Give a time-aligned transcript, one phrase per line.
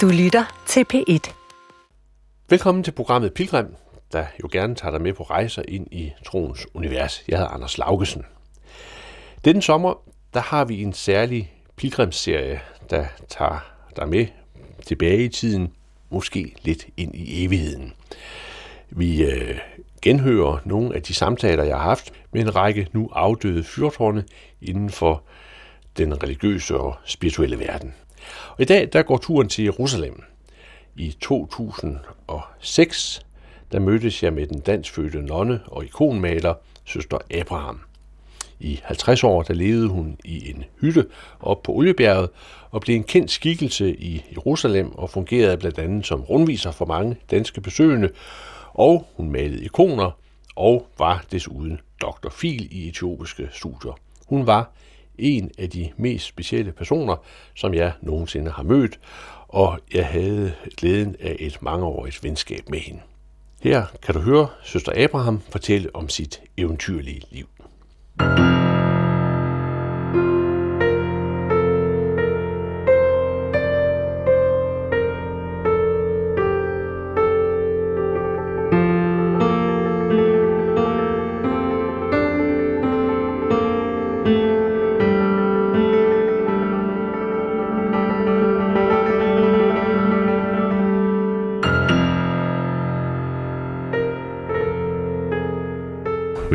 [0.00, 1.32] Du lytter til P1.
[2.48, 3.66] Velkommen til programmet Pilgrim,
[4.12, 7.24] der jo gerne tager dig med på rejser ind i troens univers.
[7.28, 8.24] Jeg hedder Anders Laugesen.
[9.44, 9.94] Denne sommer,
[10.34, 12.60] der har vi en særlig pilgrimsserie,
[12.90, 13.58] der tager
[13.96, 14.26] dig med
[14.86, 15.72] tilbage i tiden,
[16.10, 17.92] måske lidt ind i evigheden.
[18.90, 19.58] Vi øh,
[20.02, 24.24] genhører nogle af de samtaler, jeg har haft med en række nu afdøde fyrtårne
[24.62, 25.22] inden for
[25.96, 27.94] den religiøse og spirituelle verden.
[28.50, 30.22] Og i dag der går turen til Jerusalem.
[30.96, 33.26] I 2006
[33.72, 37.80] der mødtes jeg med den danskfødte nonne og ikonmaler, søster Abraham.
[38.60, 41.06] I 50 år der levede hun i en hytte
[41.40, 42.30] op på Oliebjerget
[42.70, 47.16] og blev en kendt skikkelse i Jerusalem og fungerede blandt andet som rundviser for mange
[47.30, 48.10] danske besøgende,
[48.72, 50.10] og hun malede ikoner
[50.56, 52.28] og var desuden Dr.
[52.30, 53.98] Fil i etiopiske studier.
[54.26, 54.70] Hun var
[55.18, 57.16] en af de mest specielle personer,
[57.54, 59.00] som jeg nogensinde har mødt,
[59.48, 63.00] og jeg havde glæden af et mangeårigt venskab med hende.
[63.62, 67.46] Her kan du høre søster Abraham fortælle om sit eventyrlige liv.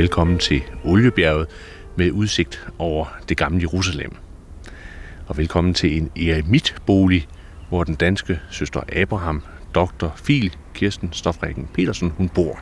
[0.09, 1.47] Velkommen til Oliebjerget
[1.95, 4.15] med udsigt over det gamle Jerusalem.
[5.27, 7.27] Og velkommen til en eremitbolig,
[7.69, 9.43] hvor den danske søster Abraham,
[9.75, 10.07] dr.
[10.15, 12.59] Fil, Kirsten Stofrækken Petersen, hun bor.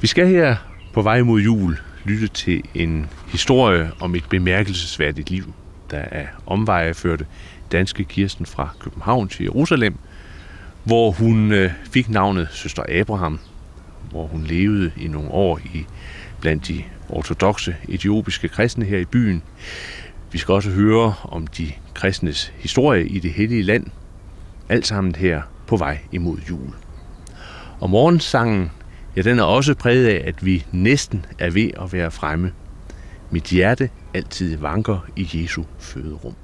[0.00, 0.56] Vi skal her
[0.92, 5.54] på vej mod jul lytte til en historie om et bemærkelsesværdigt liv,
[5.90, 7.26] der er omvejeførte
[7.72, 9.94] danske Kirsten fra København til Jerusalem,
[10.84, 13.38] hvor hun øh, fik navnet Søster Abraham,
[14.10, 15.86] hvor hun levede i nogle år i
[16.42, 19.42] blandt de ortodoxe etiopiske kristne her i byen.
[20.32, 23.86] Vi skal også høre om de kristnes historie i det hellige land.
[24.68, 26.74] Alt sammen her på vej imod jul.
[27.80, 28.70] Og morgensangen,
[29.16, 32.52] ja, den er også præget af, at vi næsten er ved at være fremme.
[33.30, 36.34] Mit hjerte altid vanker i Jesu føderum.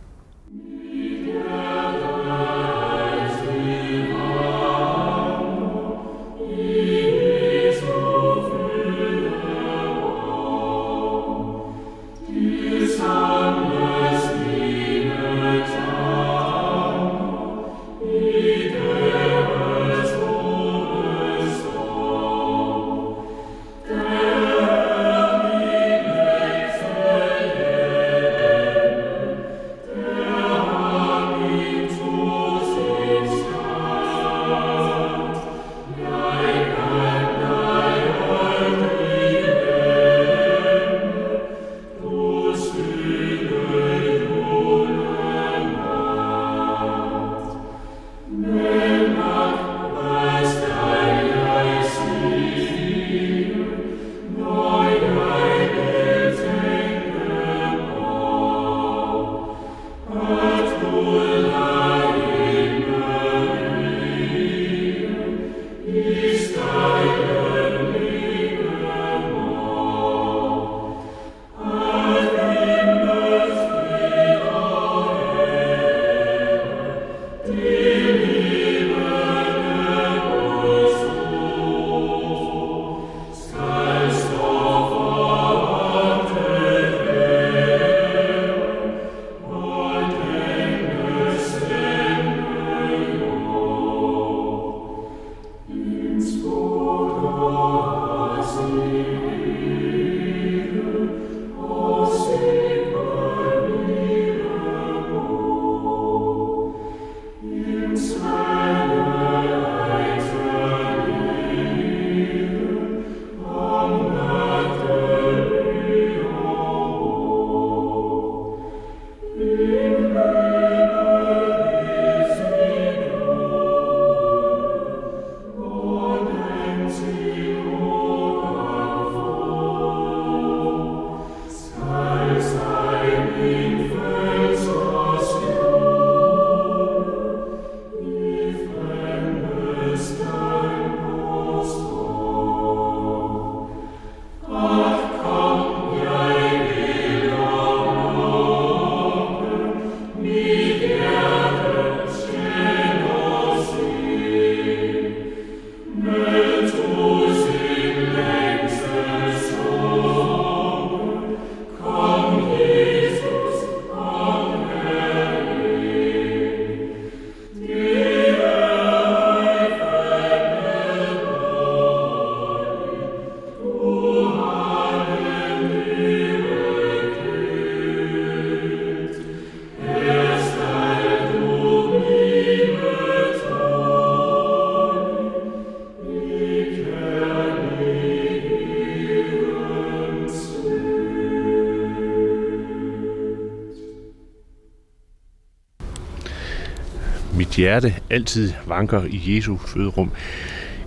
[197.59, 200.11] Hjerte altid vanker i Jesu føderum.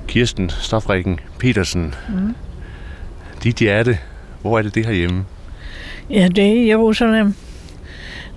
[0.07, 1.95] Kirsten Stofrikken Petersen.
[2.09, 2.35] Mm.
[3.43, 3.97] Dit hjerte,
[4.41, 5.25] hvor er det det herhjemme?
[6.09, 7.33] Ja, det er i Jerusalem.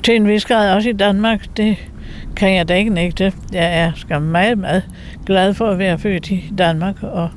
[0.02, 1.46] Til en vis grad også i Danmark.
[1.56, 1.76] Det
[2.36, 3.32] kan jeg da ikke nægte.
[3.52, 4.82] Jeg er skam meget, meget
[5.26, 7.30] glad for at være født i Danmark, og,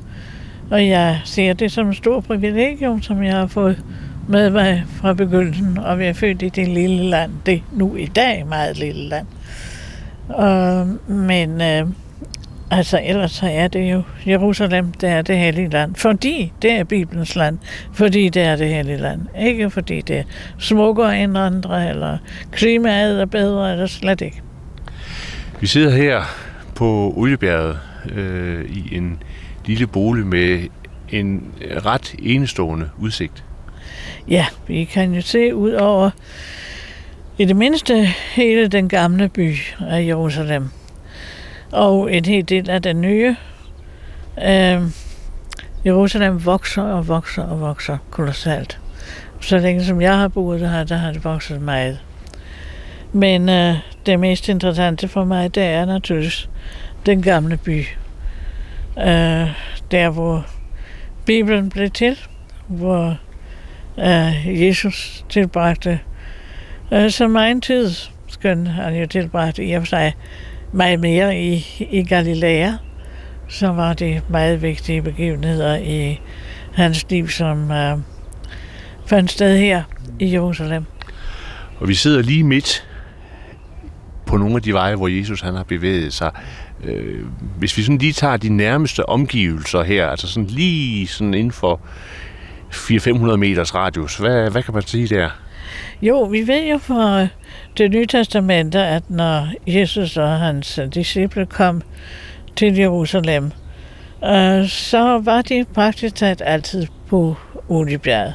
[0.72, 3.84] og jeg ser det som en stor privilegium, som jeg har fået
[4.28, 7.32] med mig fra begyndelsen at være født i det lille land.
[7.46, 9.28] Det nu i dag meget lille land.
[10.30, 11.88] Og, men øh,
[12.72, 15.96] altså ellers så er det jo Jerusalem, det er det hellige land.
[15.96, 17.58] Fordi det er Bibelens land.
[17.94, 19.22] Fordi det er det hellige land.
[19.40, 20.24] Ikke fordi det er
[20.58, 22.18] smukkere end andre, eller
[22.52, 24.42] klimaet er bedre, eller slet ikke.
[25.60, 26.22] Vi sidder her
[26.76, 27.80] på Oliebjerget
[28.16, 29.24] øh, i en
[29.66, 30.68] lille bolig med
[31.10, 31.54] en
[31.86, 33.44] ret enestående udsigt.
[34.28, 36.10] Ja, vi kan jo se ud over
[37.40, 38.06] i det mindste
[38.36, 40.70] hele den gamle by af Jerusalem.
[41.72, 43.36] Og en hel del af den nye.
[44.44, 44.82] Øh,
[45.86, 48.80] Jerusalem vokser og vokser og vokser kolossalt.
[49.42, 52.00] Så længe som jeg har boet her, der har det vokset meget.
[53.14, 53.76] Men øh,
[54.06, 56.50] det mest interessante for mig, det er naturligvis
[57.06, 57.86] den gamle by.
[58.98, 59.50] Øh,
[59.92, 60.46] der, hvor
[61.26, 62.20] Bibelen blev til,
[62.68, 63.18] hvor
[64.00, 66.00] øh, Jesus tilbragte
[66.94, 67.92] øh, så meget tid,
[68.28, 70.16] skøn han jo tilbragt i og for sig
[70.72, 72.72] meget mere i, i Galilea,
[73.48, 76.20] så var det meget vigtige begivenheder i
[76.74, 77.98] hans liv, som øh,
[79.06, 79.84] fandt sted her
[80.20, 80.86] i Jerusalem.
[81.80, 82.88] Og vi sidder lige midt
[84.26, 86.32] på nogle af de veje, hvor Jesus han har bevæget sig.
[86.84, 87.26] Øh,
[87.58, 91.80] hvis vi sådan lige tager de nærmeste omgivelser her, altså sådan lige sådan inden for
[92.72, 95.30] 400-500 meters radius, hvad, hvad kan man sige der?
[96.02, 97.28] Jo, vi ved jo fra
[97.78, 101.82] det nye testamente, at når Jesus og hans disciple kom
[102.56, 103.52] til Jerusalem,
[104.26, 107.36] øh, så var de praktisk talt altid på
[107.70, 108.34] Oliebjerget.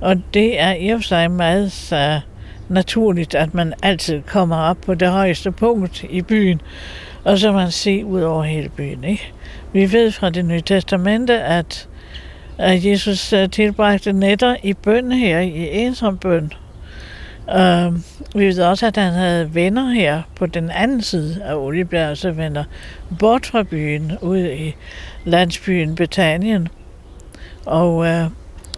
[0.00, 2.20] Og det er i og for sig meget så
[2.68, 6.60] naturligt, at man altid kommer op på det højeste punkt i byen,
[7.24, 9.04] og så man se ud over hele byen.
[9.04, 9.32] Ikke?
[9.72, 11.88] Vi ved fra det nye testamente, at,
[12.58, 16.52] at Jesus øh, tilbragte nætter i bøn her, i ensom bøn.
[17.48, 17.94] Uh,
[18.34, 22.30] vi ved også, at han havde venner her på den anden side af Oliebjerg, så
[22.30, 22.64] venner
[23.18, 24.74] bort fra byen, ud i
[25.24, 26.68] landsbyen Betanien.
[27.66, 28.24] Og uh,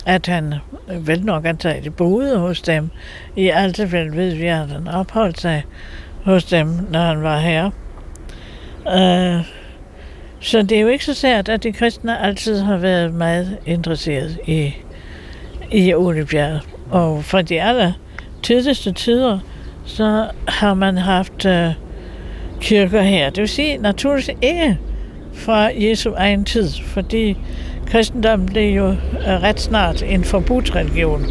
[0.06, 0.55] at han
[0.88, 2.91] vel nok antageligt boede hos dem.
[3.37, 5.64] I alt tilfælde ved vi, at han opholdt sig
[6.25, 7.70] hos dem, når han var her.
[8.87, 9.47] Uh,
[10.40, 14.38] så det er jo ikke så sært, at de kristne altid har været meget interesseret
[14.47, 14.75] i,
[15.71, 16.61] i Oliebjerg.
[16.90, 17.92] Og for de aller
[18.42, 19.38] tidligste tider,
[19.84, 21.70] så har man haft øh,
[22.61, 23.30] kirker her.
[23.30, 24.78] Det vil sige naturligvis ikke
[25.34, 27.37] fra Jesu egen tid, fordi
[27.87, 31.22] kristendommen blev jo øh, ret snart en forbudt religion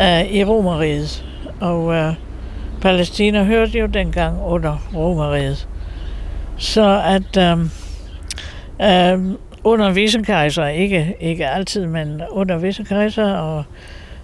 [0.00, 1.24] øh, i Romeriet.
[1.60, 2.14] Og øh,
[2.80, 5.68] Palæstina hørte jo dengang under Romeriet.
[6.56, 7.58] Så at øh,
[8.82, 13.64] øh, under visse kejser, ikke, ikke altid, men under visse kejser og,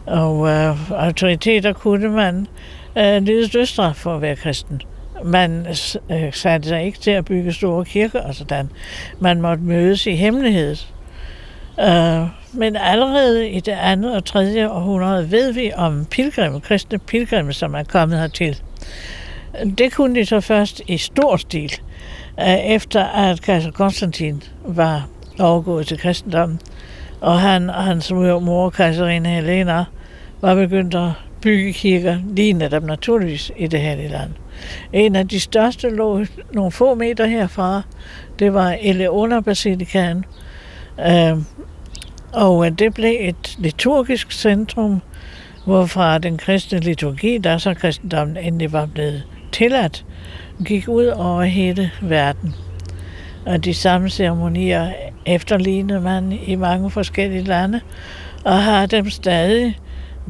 [0.06, 2.46] og øh, autoriteter kunne man
[2.98, 4.82] øh, lide dødsstraf for at være kristen.
[5.24, 5.66] Man
[6.10, 8.70] øh, øh, satte sig ikke til at bygge store kirker og sådan.
[9.20, 10.76] Man måtte mødes i hemmelighed.
[11.80, 12.22] Øh,
[12.52, 17.74] men allerede i det andet og tredje århundrede ved vi om pilgrimme, kristne pilgrimme, som
[17.74, 18.60] er kommet hertil.
[19.78, 21.72] Det kunne de så først i stor stil,
[22.40, 25.08] øh, efter at kejser Konstantin var
[25.38, 26.60] overgået til kristendommen,
[27.20, 29.84] og han og hans mor, kejserinde Helena,
[30.40, 31.10] var begyndt at
[31.42, 34.30] bygge kirker, lige netop naturligvis i det her land.
[34.92, 37.82] En af de største lå nogle få meter herfra.
[38.38, 40.24] Det var Eleona Basilikaen,
[41.06, 41.36] øhm, Øh,
[42.32, 45.00] og det blev et liturgisk centrum,
[45.64, 50.04] hvorfra den kristne liturgi, der så kristendommen endelig var blevet tilladt,
[50.64, 52.54] gik ud over hele verden.
[53.46, 54.92] Og de samme ceremonier
[55.26, 57.80] efterlignede man i mange forskellige lande,
[58.44, 59.78] og har dem stadig,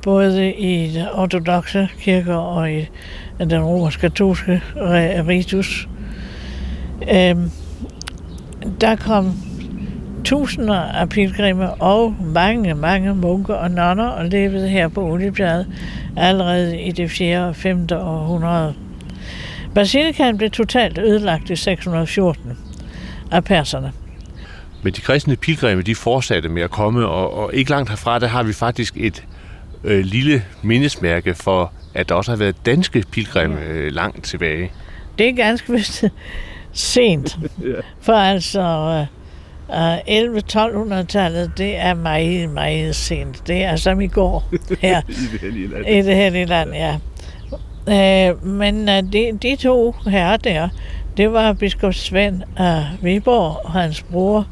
[0.03, 2.89] både i de ortodoxe kirke og i
[3.41, 4.63] den romersk-katolske
[5.29, 5.89] ritus.
[7.13, 7.51] Øhm,
[8.81, 9.33] der kom
[10.25, 15.67] tusinder af pilgrimme og mange, mange munker og nonner og levede her på Oliebjerget
[16.17, 17.49] allerede i det 4.
[17.49, 17.87] og 5.
[17.93, 18.75] århundrede.
[19.75, 22.59] Basilikan blev totalt ødelagt i 614
[23.31, 23.93] af perserne.
[24.83, 28.27] Men de kristne pilgrimme, de fortsatte med at komme, og, og ikke langt herfra, der
[28.27, 29.25] har vi faktisk et
[29.85, 34.73] øh, lille mindesmærke for, at der også har været danske pilgrimme øh, langt tilbage.
[35.19, 36.05] det er ganske vist
[36.73, 37.39] sent.
[38.01, 38.61] For altså,
[39.69, 43.47] uh, 11-1200-tallet, det er meget, meget sent.
[43.47, 44.45] Det er som i går
[44.81, 45.03] her.
[45.09, 45.87] I det hellige land.
[45.87, 46.99] I det hellige land, ja.
[47.87, 50.69] Uh, men uh, de, de to herrer der,
[51.17, 54.47] det var biskop Svend af Viborg og hans bror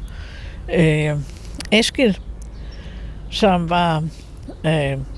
[0.77, 1.19] uh,
[1.71, 2.19] Eskil,
[3.29, 4.03] som var
[4.63, 5.14] uh,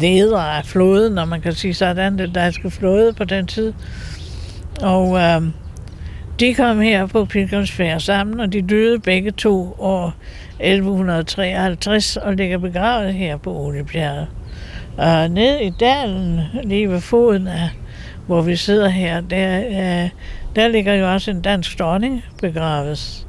[0.00, 3.72] leder af floden, når man kan sige sådan, den danske flåde på den tid.
[4.82, 5.42] Og øh,
[6.40, 10.14] de kom her på pilgrimsfærd sammen, og de døde begge to år
[10.60, 14.26] 1153 og ligger begravet her på Oliebjerget.
[14.96, 17.70] Og ned i dalen, lige ved foden af,
[18.26, 20.10] hvor vi sidder her, der, øh,
[20.56, 23.26] der ligger jo også en dansk dronning begravet.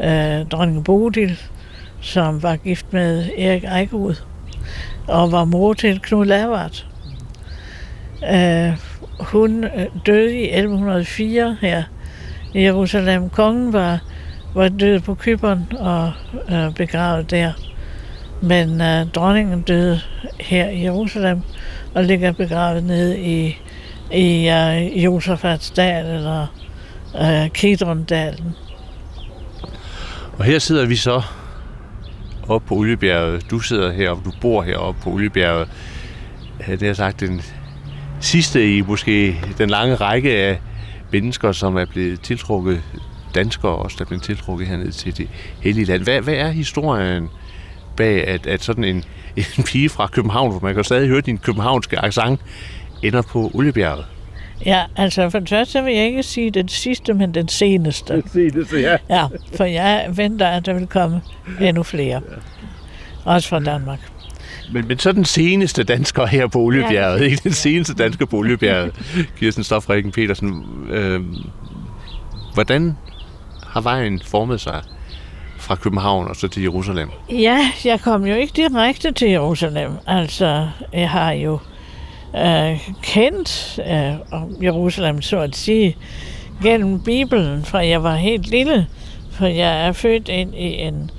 [0.00, 1.38] Øh, dronning Bodil,
[2.00, 4.14] som var gift med Erik Eikrud
[5.08, 6.84] og var mor til Knud Lavard.
[8.22, 8.78] Uh,
[9.20, 11.82] hun øh, døde i 1104 her
[12.54, 13.28] i Jerusalem.
[13.30, 13.98] Kongen var,
[14.54, 17.52] var død på Kyberen og uh, begravet der.
[18.42, 20.00] Men uh, dronningen døde
[20.40, 21.42] her i Jerusalem
[21.94, 23.58] og ligger begravet nede i,
[24.12, 26.46] i uh, Josafatsdal eller
[27.14, 28.54] uh, Kidrondalen.
[30.38, 31.22] Og her sidder vi så
[32.50, 33.50] oppe på Oliebjerget.
[33.50, 35.68] Du sidder heroppe, du bor heroppe på Oliebjerget.
[36.66, 37.42] Det har sagt den
[38.20, 40.60] sidste i måske den lange række af
[41.12, 42.82] mennesker, som er blevet tiltrukket,
[43.34, 45.28] danskere også, der er blevet tiltrukket herned til det
[45.62, 46.02] hellige land.
[46.02, 47.28] Hvad, hvad er historien
[47.96, 49.04] bag, at, at sådan en,
[49.36, 52.40] en pige fra København, hvor man kan stadig høre din københavnske accent,
[53.02, 54.06] ender på Oliebjerget?
[54.66, 58.14] Ja, altså for det første vil jeg ikke sige den sidste, men den seneste.
[58.14, 58.96] Den seneste, ja.
[59.16, 59.26] Ja,
[59.56, 61.22] for jeg venter, at der vil komme
[61.60, 62.20] endnu flere.
[63.24, 63.98] Også fra Danmark.
[64.72, 67.24] Men, men så den seneste dansker her på Oliebjerget, ja.
[67.24, 68.92] ikke den seneste dansker på Oliebjerget,
[69.38, 70.64] Kirsten Stofrikken Petersen.
[70.90, 71.20] Øh,
[72.54, 72.96] hvordan
[73.66, 74.82] har vejen formet sig
[75.58, 77.08] fra København og så til Jerusalem?
[77.30, 79.90] Ja, jeg kom jo ikke direkte til Jerusalem.
[80.06, 81.58] Altså, jeg har jo
[82.36, 85.96] øh, kendt øh, Jerusalem, så at sige,
[86.62, 88.86] gennem Bibelen, fra jeg var helt lille.
[89.30, 91.10] For jeg er født ind i en,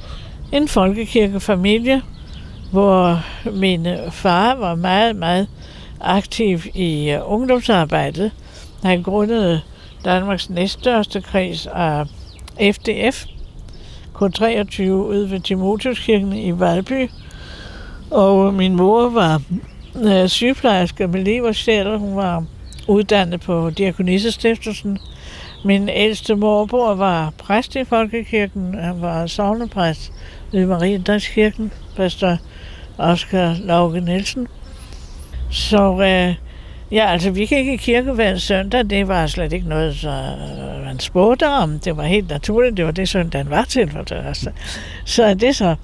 [0.51, 2.01] en folkekirkefamilie,
[2.71, 3.19] hvor
[3.51, 5.47] min far var meget, meget
[6.01, 8.31] aktiv i uh, ungdomsarbejdet.
[8.83, 9.61] Han grundede
[10.05, 12.05] Danmarks næststørste kreds af
[12.73, 13.25] FDF,
[14.15, 17.09] K23 ude ved Timotiuskirken i Valby.
[18.11, 19.41] Og min mor var
[19.95, 21.53] øh, sygeplejerske med liv.
[21.99, 22.43] Hun var
[22.87, 24.99] uddannet på Diakonissestiftelsen.
[25.65, 28.75] Min ældste morbror var præst i Folkekirken.
[28.79, 30.11] Han var sovnepræst
[30.51, 32.37] ved Mariendagskirken, pastor
[32.97, 34.47] Oscar Lauke Nielsen.
[35.51, 36.35] Så øh,
[36.91, 38.89] ja, altså vi gik i kirke hver søndag.
[38.89, 41.79] Det var slet ikke noget, så øh, man spurgte om.
[41.79, 42.77] Det var helt naturligt.
[42.77, 44.53] Det var det søndagen var til for det første.
[45.05, 45.75] Så det så.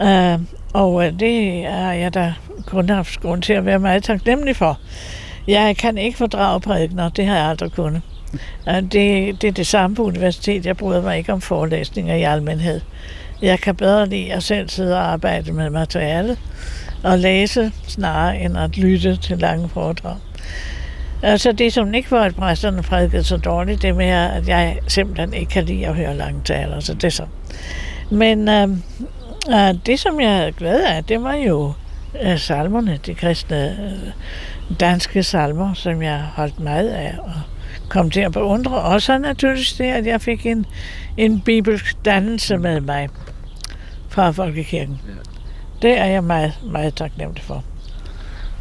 [0.00, 0.38] Øh,
[0.72, 2.34] og øh, det er jeg da
[2.66, 4.78] kun haft grund til at være meget taknemmelig for.
[5.46, 8.02] Jeg kan ikke fordrage prædikner, det har jeg aldrig kunnet.
[8.68, 8.92] Øh, det,
[9.42, 10.66] det er det samme på universitet.
[10.66, 12.80] Jeg bryder mig ikke om forelæsninger i almindelighed.
[13.42, 16.38] Jeg kan bedre lide at selv sidde og arbejde med materialet
[17.02, 20.16] og læse snarere end at lytte til lange foredrag.
[21.22, 25.34] Altså det, som ikke var, at præsterne prædikede så dårligt, det med, at jeg simpelthen
[25.34, 27.24] ikke kan lide at høre lange taler, så det så.
[28.10, 28.68] Men øh,
[29.50, 31.72] øh, det, som jeg havde glæde af, det var jo
[32.22, 34.12] øh, salmerne, de kristne øh,
[34.80, 37.32] danske salmer, som jeg holdt meget af og
[37.88, 38.74] kom til at beundre.
[38.82, 40.66] Og så naturligvis det, at jeg fik en,
[41.16, 43.08] en bibelsk dannelse med mig
[44.08, 45.00] fra Folkekirken.
[45.06, 45.12] Ja.
[45.82, 47.64] Det er jeg meget, meget taknemmelig for.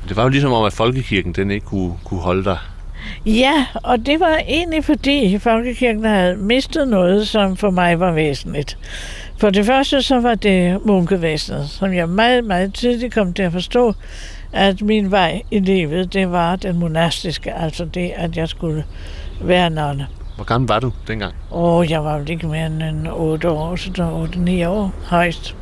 [0.07, 2.57] Det var jo ligesom om, at Folkekirken den ikke kunne, kunne holde dig.
[3.25, 8.77] Ja, og det var egentlig fordi Folkekirken havde mistet noget, som for mig var væsentligt.
[9.41, 13.51] For det første så var det munkevæsenet, som jeg meget, meget tidligt kom til at
[13.51, 13.93] forstå,
[14.53, 18.86] at min vej i livet, det var den monastiske, altså det, at jeg skulle
[19.41, 20.07] være nonne.
[20.36, 21.33] Hvor gammel var du dengang?
[21.51, 24.27] Åh, oh, jeg var vel ikke mere end 8 år, så
[24.63, 25.55] 8-9 år højst.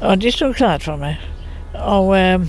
[0.00, 1.16] Og det stod klart for mig.
[1.74, 2.40] Og øh,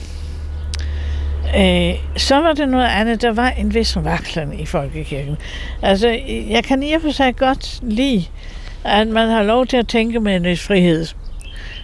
[1.58, 3.22] øh, så var det noget andet.
[3.22, 5.38] Der var en vis vaklen i folkekirken.
[5.82, 6.08] Altså,
[6.50, 8.26] jeg kan i og for sig godt lide,
[8.84, 11.06] at man har lov til at tænke med en vis frihed.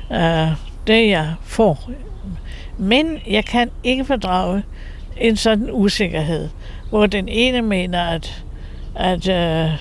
[0.10, 0.52] Uh,
[0.88, 1.90] det jeg får.
[2.78, 4.64] Men jeg kan ikke fordrage
[5.18, 6.50] en sådan usikkerhed,
[6.90, 8.44] hvor den ene mener, at
[8.96, 9.72] at, uh,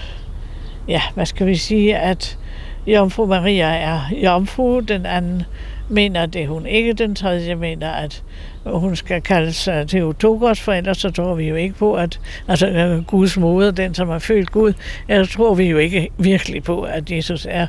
[0.88, 2.38] ja, hvad skal vi sige, at
[2.86, 5.42] Jomfru Maria er jomfru, den anden
[5.88, 8.22] mener det hun ikke, den tredje mener, at
[8.66, 12.68] hun skal kalde sig Theotokos, for ellers så tror vi jo ikke på, at altså,
[12.68, 14.72] øh, Guds moder, den som har født Gud,
[15.08, 17.66] ellers tror vi jo ikke virkelig på, at Jesus er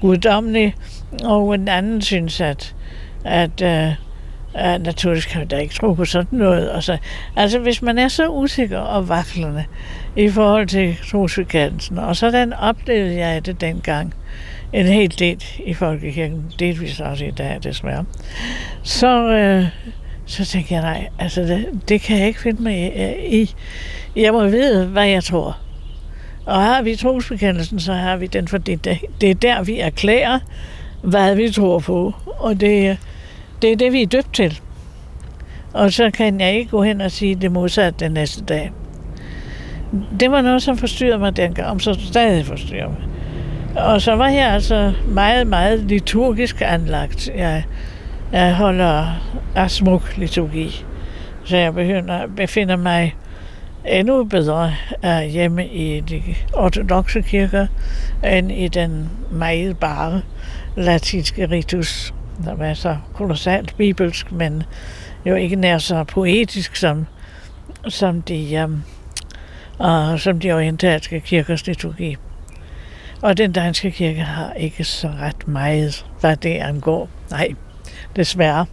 [0.00, 0.74] guddommelig.
[1.24, 2.74] Og en anden synes, at,
[3.24, 4.04] at uh,
[4.54, 6.70] Uh, naturligvis kan vi da ikke tro på sådan noget.
[6.70, 6.98] Og så,
[7.36, 9.64] altså hvis man er så usikker og vaklende
[10.16, 14.14] i forhold til trosbekendelsen, og sådan oplevede jeg det dengang,
[14.72, 18.04] en hel del i folkekirken, delvis også i dag desværre,
[18.82, 19.66] så, øh,
[20.26, 22.92] så tænkte jeg, nej, altså det, det kan jeg ikke finde mig
[23.32, 23.54] i.
[24.16, 25.58] Jeg må vide, hvad jeg tror.
[26.46, 28.84] Og har vi trosbekendelsen, så har vi den, for det,
[29.20, 30.38] det er der, vi erklærer,
[31.02, 32.14] hvad vi tror på.
[32.26, 32.98] Og det,
[33.62, 34.60] det er det, vi er døbt til.
[35.72, 38.72] Og så kan jeg ikke gå hen og sige det modsatte den næste dag.
[40.20, 42.98] Det var noget, som forstyrrede mig dengang, om så stadig forstyrrer mig.
[43.84, 47.30] Og så var jeg altså meget, meget liturgisk anlagt.
[47.36, 47.64] Jeg,
[48.32, 49.06] jeg holder
[49.54, 50.84] af smuk liturgi.
[51.44, 53.16] Så jeg begynder, befinder mig
[53.86, 54.74] endnu bedre
[55.30, 57.66] hjemme i de ortodoxe kirker,
[58.24, 60.22] end i den meget bare
[60.76, 64.62] latinske ritus, der var så kolossalt bibelsk, men
[65.26, 67.06] jo ikke nær så poetisk som,
[67.88, 68.82] som de, um,
[69.86, 72.16] uh, som de orientalske kirkers liturgi.
[73.22, 77.08] Og den danske kirke har ikke så ret meget, hvad det angår.
[77.30, 77.48] Nej,
[78.16, 78.66] desværre.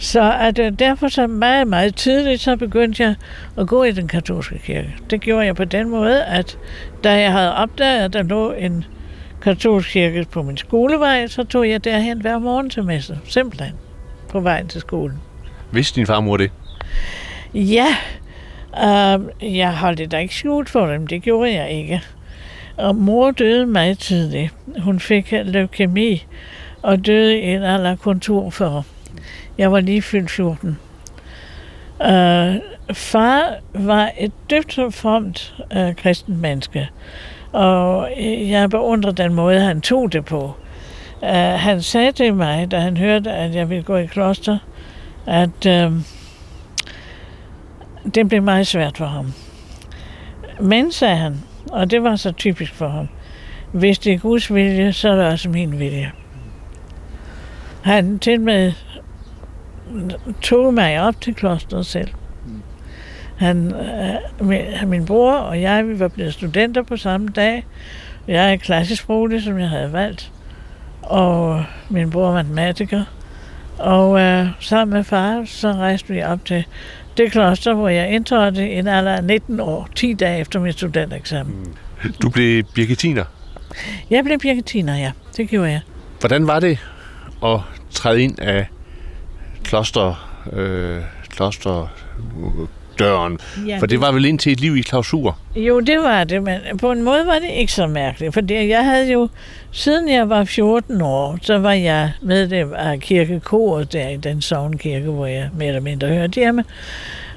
[0.00, 3.14] Så at, uh, derfor så meget, meget tidligt, så begyndte jeg
[3.58, 4.94] at gå i den katolske kirke.
[5.10, 6.58] Det gjorde jeg på den måde, at
[7.04, 8.84] da jeg havde opdaget, at der lå en
[9.42, 13.18] katolsk kirke på min skolevej, så tog jeg derhen hver morgen til messe.
[13.24, 13.72] Simpelthen.
[14.28, 15.18] På vejen til skolen.
[15.72, 16.50] Vidste din farmor det?
[17.54, 17.86] Ja.
[18.72, 21.06] Uh, jeg holdt det da ikke skjult for dem.
[21.06, 22.02] Det gjorde jeg ikke.
[22.76, 24.54] Og mor døde meget tidligt.
[24.78, 26.26] Hun fik leukemi
[26.82, 28.82] og døde i en alder kun 42.
[29.60, 30.78] Jeg var lige fyldt 14.
[32.02, 32.54] Øh,
[32.92, 36.88] far var et dybt formt øh, kristen menneske,
[37.52, 38.10] og
[38.48, 40.54] jeg beundrer den måde, han tog det på.
[41.24, 44.58] Øh, han sagde til mig, da han hørte, at jeg ville gå i kloster,
[45.26, 45.92] at øh,
[48.14, 49.32] det blev meget svært for ham.
[50.60, 51.40] Men, sagde han,
[51.72, 53.08] og det var så typisk for ham.
[53.72, 56.12] Hvis det er Guds vilje, så er det også min vilje.
[57.82, 58.72] Han til med
[60.42, 62.08] tog mig op til klosteret selv.
[63.36, 63.74] Han,
[64.42, 67.66] øh, min bror og jeg, vi var blevet studenter på samme dag.
[68.28, 70.32] Jeg er klassisk sproglig, som jeg havde valgt.
[71.02, 73.04] Og min bror er matematiker.
[73.78, 76.64] Og øh, sammen med far, så rejste vi op til
[77.16, 80.72] det kloster, hvor jeg indtrådte i en alder af 19 år, 10 dage efter min
[80.72, 81.54] studenteksamen.
[81.54, 82.12] Mm.
[82.22, 83.24] Du blev birgitiner?
[84.10, 85.12] Jeg blev birgitiner, ja.
[85.36, 85.80] Det gjorde jeg.
[86.20, 86.78] Hvordan var det
[87.44, 88.66] at træde ind af
[89.64, 91.88] kloster, øh, kloster
[93.00, 93.38] døren.
[93.66, 95.38] Ja, for det var vel indtil et liv i klausur?
[95.56, 98.84] Jo, det var det, men på en måde var det ikke så mærkeligt, for jeg
[98.84, 99.28] havde jo,
[99.72, 105.10] siden jeg var 14 år, så var jeg medlem af kirkekoret der i den sovnkirke,
[105.10, 106.64] hvor jeg mere eller mindre hørte hjemme.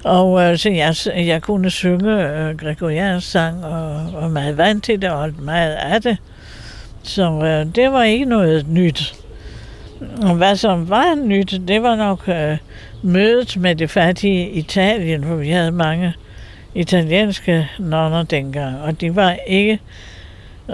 [0.04, 5.02] Og øh, så jeg, jeg kunne synge øh, gregoriansk sang og, og meget vant til
[5.02, 6.18] det og meget af det.
[7.04, 9.23] Så øh, det var ikke noget nyt.
[10.22, 12.58] Og hvad som var nyt, det var nok øh,
[13.02, 16.14] mødet med det fattige Italien, hvor vi havde mange
[16.76, 19.80] italienske nonner dengang, og de var ikke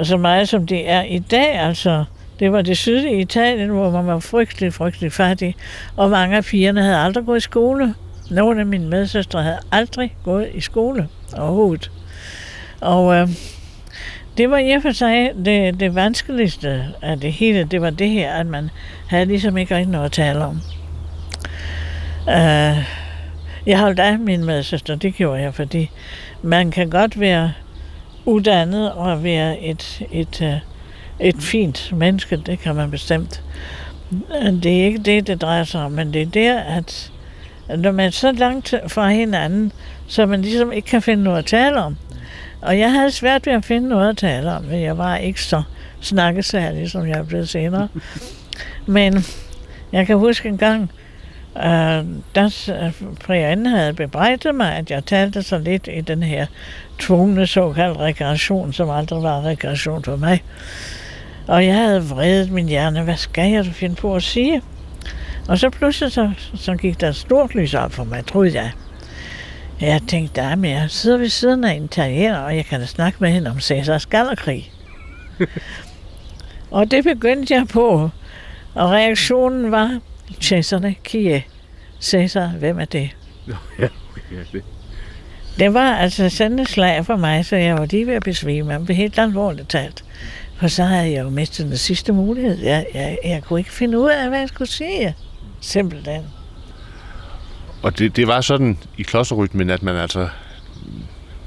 [0.04, 1.60] så meget, som de er i dag.
[1.60, 2.04] Altså,
[2.40, 5.56] det var det sydlige Italien, hvor man var frygtelig, frygtelig fattig,
[5.96, 7.96] og mange af pigerne havde aldrig gået i skole.
[8.32, 11.92] Nogle af mine medsøstre havde aldrig gået i skole overhovedet.
[12.82, 13.30] Og øh,
[14.38, 18.10] det var i og for sig det, det vanskeligste af det hele, det var det
[18.10, 18.70] her, at man
[19.08, 20.62] havde ligesom ikke rigtig noget at tale om.
[22.28, 22.84] Uh,
[23.66, 25.90] jeg holdt af min medsøster, det gjorde jeg, fordi
[26.42, 27.54] man kan godt være
[28.26, 33.44] uddannet og være et, et, uh, et fint menneske, det kan man bestemt.
[34.64, 37.12] Det er ikke det, det drejer sig om, men det er der, at
[37.78, 39.72] når man er så langt fra hinanden,
[40.08, 41.98] så man ligesom ikke kan finde noget at tale om.
[42.62, 45.42] Og jeg havde svært ved at finde noget at tale om, men jeg var ikke
[45.42, 45.64] så
[46.02, 47.88] snakkesærlig, som jeg er blevet senere.
[48.86, 49.26] Men
[49.92, 50.92] jeg kan huske en gang,
[51.56, 52.92] Uh, der
[53.26, 56.46] Brian havde bebrejdet mig, at jeg talte så lidt i den her
[57.00, 60.44] tvungne såkaldte rekreation, som aldrig var rekreation for mig.
[61.48, 64.62] Og jeg havde vredet min hjerne, hvad skal jeg finde på at sige?
[65.48, 68.72] Og så pludselig så, så gik der et stort lys op for mig, troede jeg.
[69.82, 73.18] Jeg tænkte, at jeg sidder ved siden af en italiener, og jeg kan da snakke
[73.22, 74.72] med hende om Cæsars gallerkrig.
[76.72, 78.10] Og det begyndte jeg på.
[78.74, 80.00] Og reaktionen var,
[80.42, 81.44] Cæsarne, Kie.
[82.02, 83.10] Cæsar, hvem er det?
[83.48, 83.88] Ja,
[84.52, 84.64] det.
[85.60, 88.72] Det var altså sådan et slag for mig, så jeg var lige ved at besvime.
[88.72, 90.04] Jeg blev helt alvorligt talt.
[90.56, 92.58] For så havde jeg jo mistet den sidste mulighed.
[92.58, 95.16] Jeg, jeg, jeg kunne ikke finde ud af, hvad jeg skulle sige.
[95.62, 96.24] Simpelthen.
[97.84, 100.28] Og det, det var sådan i klosterrytmen, at man altså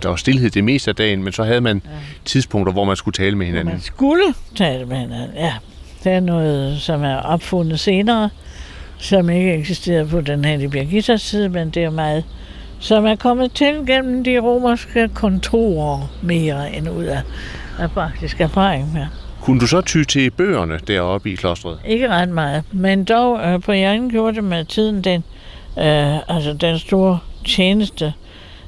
[0.03, 1.91] der var stillhed det meste af dagen, men så havde man ja.
[2.25, 3.75] tidspunkter, hvor man skulle tale med hinanden.
[3.75, 4.25] Man skulle
[4.57, 5.55] tale med hinanden, ja.
[6.05, 8.31] Det er noget, som er opfundet senere,
[8.99, 12.25] som ikke eksisterer på den her Birgittas side, men det er meget,
[12.79, 17.23] som er kommet til gennem de romerske kontorer mere end ud af,
[17.79, 18.93] af praktisk erfaring.
[18.97, 19.07] Ja.
[19.41, 21.79] Kunne du så ty til bøgerne deroppe i klostret?
[21.87, 25.25] Ikke ret meget, men dog øh, på hjernen gjorde det med tiden den,
[25.79, 28.13] øh, altså den store tjeneste,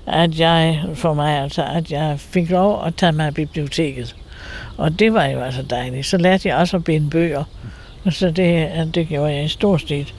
[0.07, 4.17] at jeg, for mig altså, at jeg fik lov at tage mig af biblioteket.
[4.77, 6.07] Og det var jo altså dejligt.
[6.07, 7.45] Så lærte jeg også at binde bøger.
[8.11, 10.13] Så det, det gjorde jeg i stor stil.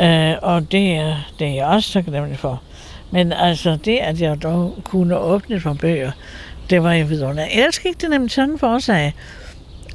[0.00, 2.62] Øh, og det, det er jeg også taknemmelig for.
[3.10, 6.10] Men altså det, at jeg dog kunne åbne for bøger,
[6.70, 7.56] det var jeg vidunderligt.
[7.56, 9.14] Ellers gik det nemlig sådan for sig,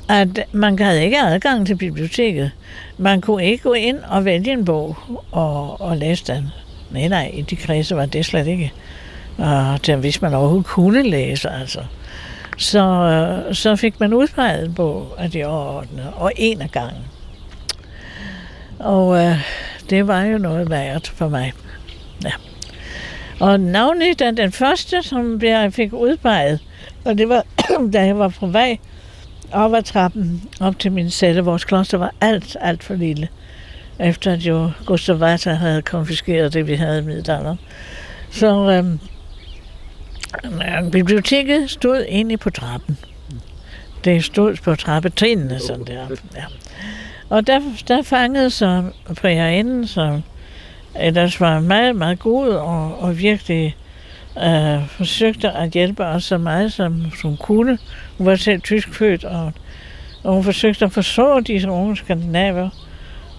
[0.09, 2.51] at man havde ikke adgang til biblioteket.
[2.97, 4.97] Man kunne ikke gå ind og vælge en bog
[5.31, 6.47] og, og læse den.
[6.91, 8.73] Nej, nej, i de kredse var det slet ikke.
[9.37, 11.79] Og det, hvis man overhovedet kunne læse, altså.
[12.57, 17.03] Så, så fik man udpeget en bog af de overordnede, og en af gangen.
[18.79, 19.37] Og øh,
[19.89, 21.53] det var jo noget værd for mig.
[22.23, 22.31] Ja.
[23.39, 26.59] Og navnet den, den første, som jeg fik udpeget,
[27.05, 27.43] og det var,
[27.93, 28.77] da jeg var på vej
[29.55, 31.41] op ad trappen op til min celle.
[31.41, 33.27] Vores kloster var alt, alt for lille.
[33.99, 37.59] Efter at jo Gustav Vata havde konfiskeret det, vi havde i middelalderen.
[38.31, 38.99] Så øhm,
[40.91, 42.97] biblioteket stod inde på trappen.
[44.03, 46.07] Det stod på trappetrinene, sådan der.
[46.35, 46.43] Ja.
[47.29, 48.83] Og der, der fangede så
[49.15, 50.23] priorinden, som
[50.95, 53.75] ellers var meget, meget god og, og virkelig
[54.37, 57.77] øh, forsøgte at hjælpe os så meget, som hun kunne.
[58.17, 59.51] Hun var selv tyskfødt, og,
[60.23, 62.69] og hun forsøgte at forstå disse unge skandinaver.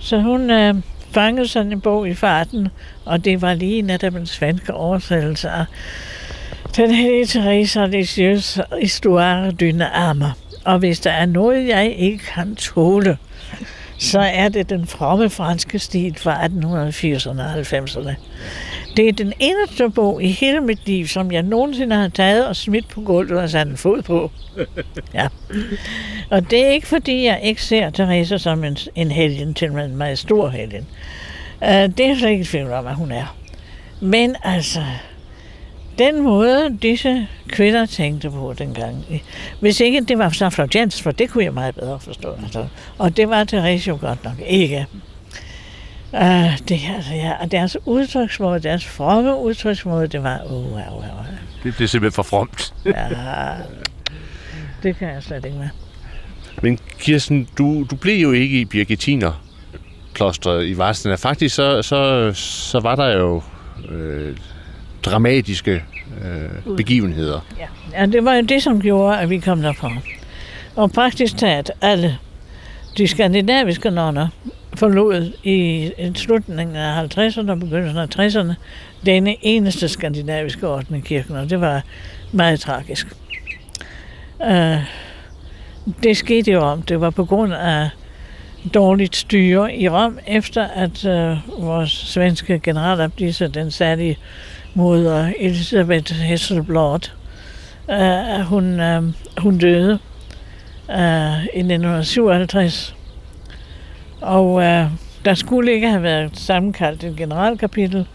[0.00, 0.74] Så hun øh,
[1.10, 2.68] fangede sådan en bog i farten,
[3.04, 5.64] og det var lige netop en svenske oversættelse af
[6.76, 10.32] den hele Teresa Lisieux Histoire d'une Arme.
[10.64, 13.18] Og hvis der er noget, jeg ikke kan tåle,
[13.98, 18.14] så er det den fromme franske stil fra 1880'erne og 90'erne.
[18.96, 22.56] Det er den eneste bog i hele mit liv, som jeg nogensinde har taget og
[22.56, 24.30] smidt på gulvet og sat en fod på.
[25.14, 25.28] Ja.
[26.30, 29.96] Og det er ikke, fordi jeg ikke ser Teresa som en, en helgen, til en
[29.96, 30.86] meget stor helgen.
[31.62, 33.36] Uh, det er slet ikke tvivl om, hvad hun er.
[34.00, 34.82] Men altså,
[35.98, 39.04] den måde, disse kvinder tænkte på dengang.
[39.60, 42.28] Hvis ikke det var så flot for det kunne jeg meget bedre forstå.
[42.42, 42.66] Altså.
[42.98, 44.86] Og det var Therese jo godt nok ikke.
[46.20, 51.02] Uh, det, altså, ja, og deres udtryksmåde, deres fromme udtryksmåde, det var, uh, uh, uh.
[51.62, 52.74] Det blev simpelthen for fromt.
[52.84, 53.08] ja,
[54.82, 55.68] det kan jeg slet ikke med.
[56.62, 59.42] Men Kirsten, du, du blev jo ikke i Birgitiner
[60.14, 61.14] klostret i Vastena.
[61.14, 63.42] Faktisk så, så, så var der jo
[63.88, 64.36] øh,
[65.02, 65.82] dramatiske
[66.24, 67.40] øh, begivenheder.
[67.58, 68.00] Ja.
[68.00, 69.92] ja, det var jo det, som gjorde, at vi kom derfra.
[70.76, 72.18] Og praktisk talt alle
[72.96, 74.28] de skandinaviske nonner
[74.74, 78.54] forlod i slutningen af 50'erne og begyndelsen af 60'erne
[79.06, 81.82] denne eneste skandinaviske orden i kirken, og det var
[82.32, 83.06] meget tragisk.
[84.40, 84.76] Uh,
[86.02, 87.88] det skete jo om, det var på grund af
[88.74, 94.18] dårligt styre i Rom, efter at uh, vores svenske generalabdisse, den særlige
[94.74, 97.10] moder Elisabeth Hesselblad,
[97.88, 99.04] uh, hun, uh,
[99.38, 99.98] hun døde
[100.88, 102.94] uh, i 1957.
[104.20, 104.62] Og uh,
[105.24, 108.06] der skulle ikke have været sammenkaldt et generalkapitel.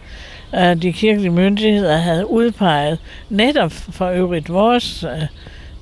[0.54, 5.28] Uh, de kirkelige myndigheder havde udpeget netop for øvrigt vores uh,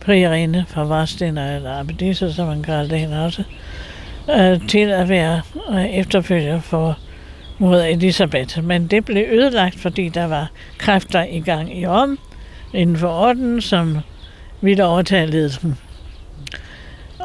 [0.02, 3.44] priorinde fra Varstener eller Abedisse, som man kaldte hende også,
[4.28, 6.98] uh, til at være uh, efterfølger for
[7.58, 8.64] mod Elisabeth.
[8.64, 12.20] Men det blev ødelagt, fordi der var kræfter i gang i om
[12.74, 13.98] inden for orden, som
[14.62, 15.78] ville overtage ledelsen.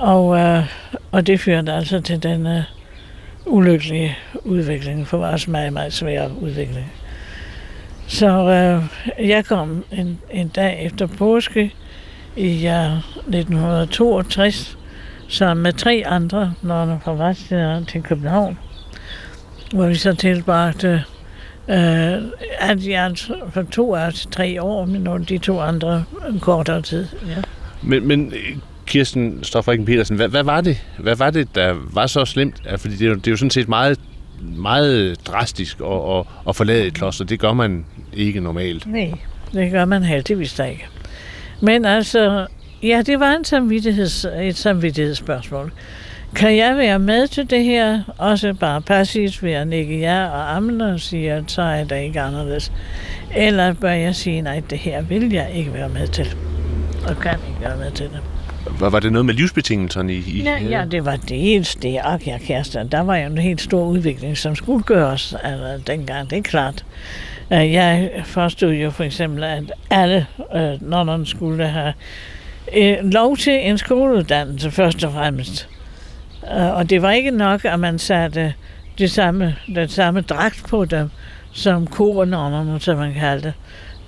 [0.04, 0.64] Og, øh,
[1.12, 2.62] og det førte altså til den øh,
[3.46, 6.92] ulykkelige udvikling, for vores meget, meget svære udvikling.
[8.06, 8.82] Så øh,
[9.28, 11.74] jeg kom en, en dag efter påske
[12.36, 14.78] i øh, 1962
[15.28, 18.58] sammen med tre andre når fra Vestjylland øh, til København
[19.74, 21.04] hvor vi så tilbragte
[21.68, 22.12] øh,
[22.58, 23.14] at jeg
[23.50, 27.06] for to af til tre år, men de to andre en kortere tid.
[27.28, 27.42] Ja.
[27.82, 28.32] Men, men
[28.86, 32.62] Kirsten Stofrikken Petersen, hvad, hvad, var det, hvad var det, der var så slemt?
[32.76, 34.00] Fordi det er jo, det er jo sådan set meget,
[34.40, 37.24] meget drastisk at, at, at forlade et kloster.
[37.24, 38.86] Det gør man ikke normalt.
[38.86, 39.12] Nej,
[39.52, 40.86] det gør man heldigvis da ikke.
[41.60, 42.46] Men altså,
[42.82, 45.72] ja, det var en samvittigheds, et samvittighedsspørgsmål.
[46.36, 48.02] Kan jeg være med til det her?
[48.18, 52.02] Også bare passivt ved at nikke ja og amne og sige, at så er det
[52.02, 52.72] ikke anderledes.
[53.36, 56.34] Eller bør jeg sige, nej, det her vil jeg ikke være med til.
[57.08, 58.20] Og kan ikke være med til det.
[58.70, 60.18] Var, var det noget med livsbetingelserne i?
[60.18, 62.82] i ja, ja, det var det, og ja, kærester.
[62.82, 66.84] Der var jo en helt stor udvikling, som skulle gøres altså, dengang, det er klart.
[67.52, 71.92] Øh, jeg forstod jo for eksempel, at alle øh, nonnerne skulle have
[72.76, 75.68] øh, lov til en skoleuddannelse først og fremmest.
[76.56, 78.54] Øh, og det var ikke nok, at man satte
[78.98, 81.10] det samme, den samme dragt på dem,
[81.52, 83.52] som kornånderne, som man kaldte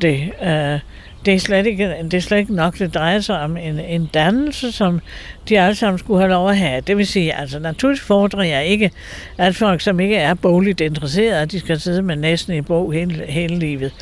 [0.03, 0.33] det.
[0.43, 0.81] Øh,
[1.27, 4.11] det er, slet ikke, det er slet ikke nok, det drejer sig om en, en
[4.15, 5.01] dannelse, som
[5.49, 6.81] de alle sammen skulle have lov at have.
[6.81, 8.91] Det vil sige, altså naturligvis fordrer jeg ikke,
[9.39, 13.25] at folk, som ikke er bogligt interesserede, de skal sidde med næsten i bog hele,
[13.29, 13.93] hele livet.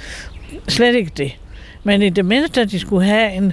[0.68, 1.36] Slet ikke det.
[1.84, 3.52] Men i det mindste, at de skulle have en,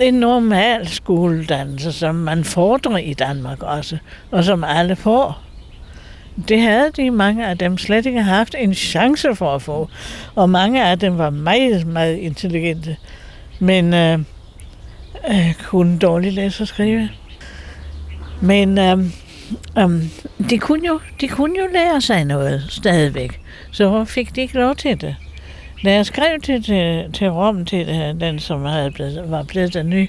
[0.00, 3.98] en normal skoledannelse, som man fordrer i Danmark også,
[4.30, 5.49] og som alle får.
[6.48, 9.88] Det havde de mange af dem slet ikke haft en chance for at få.
[10.34, 12.96] Og mange af dem var meget, meget intelligente,
[13.58, 14.18] men øh,
[15.30, 17.08] øh, kunne dårligt læse og skrive.
[18.40, 18.98] Men øh,
[19.78, 19.90] øh,
[20.50, 24.76] de, kunne jo, de kunne jo lære sig noget stadigvæk, så fik de ikke lov
[24.76, 25.16] til det.
[25.84, 27.86] Da jeg skrev til, til, til Rom, til
[28.20, 30.08] den som havde blevet, var blevet den nye,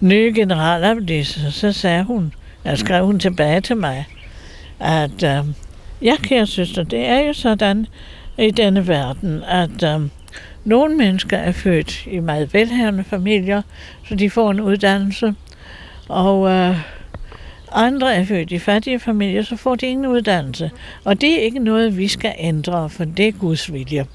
[0.00, 2.32] nye generalabdis, så sagde hun,
[2.64, 4.06] jeg skrev hun tilbage til mig,
[4.80, 5.44] at øh,
[6.02, 7.86] ja, kære søster, det er jo sådan
[8.38, 10.00] i denne verden, at øh,
[10.64, 13.62] nogle mennesker er født i meget velhavende familier,
[14.08, 15.34] så de får en uddannelse,
[16.08, 16.76] og øh,
[17.72, 20.70] andre er født i fattige familier, så får de ingen uddannelse.
[21.04, 24.06] Og det er ikke noget, vi skal ændre, for det er Guds vilje.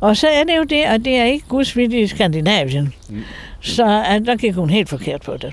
[0.00, 2.94] Og så er det jo det, at det er ikke Guds vilje i Skandinavien.
[3.08, 3.24] Mm.
[3.60, 5.52] Så at der gik hun helt forkert på det.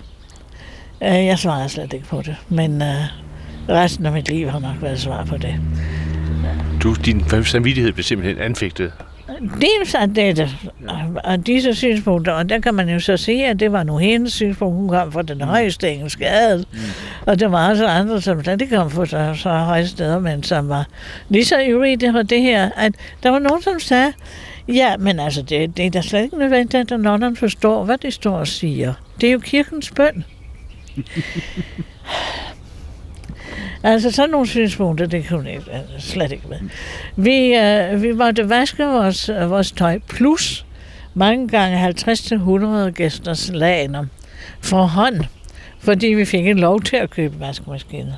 [1.02, 3.25] Øh, jeg svarer slet ikke på det, men uh,
[3.70, 5.56] resten af mit liv har nok været svar på det.
[6.84, 8.92] Du, din samvittighed blev simpelthen anfægtet
[9.62, 10.50] Dels af dette,
[11.24, 14.34] og disse synspunkter, og der kan man jo så sige, at det var nu hendes
[14.34, 15.44] synspunkt, hun kom fra den mm.
[15.44, 16.80] højeste engelske adel, mm.
[17.26, 20.44] og der var også andre, som slet ikke kom fra så, så høje steder, men
[20.44, 20.88] som var
[21.30, 24.14] lige så ivrige det var det her, at der var nogen, som sagde,
[24.68, 28.12] ja, men altså, det, det er da slet ikke nødvendigt, at nonnerne forstår, hvad de
[28.12, 28.94] står og siger.
[29.22, 30.24] Det er jo kirkens bøn.
[33.86, 36.60] Altså sådan nogle synspunkter, det kunne jeg altså, slet ikke med.
[37.16, 40.66] Vi, øh, vi måtte vaske vores, vores tøj plus
[41.14, 41.90] mange gange
[42.88, 44.06] 50-100 gæsters laner
[44.62, 45.24] for hånd,
[45.80, 48.14] fordi vi fik en lov til at købe vaskemaskiner.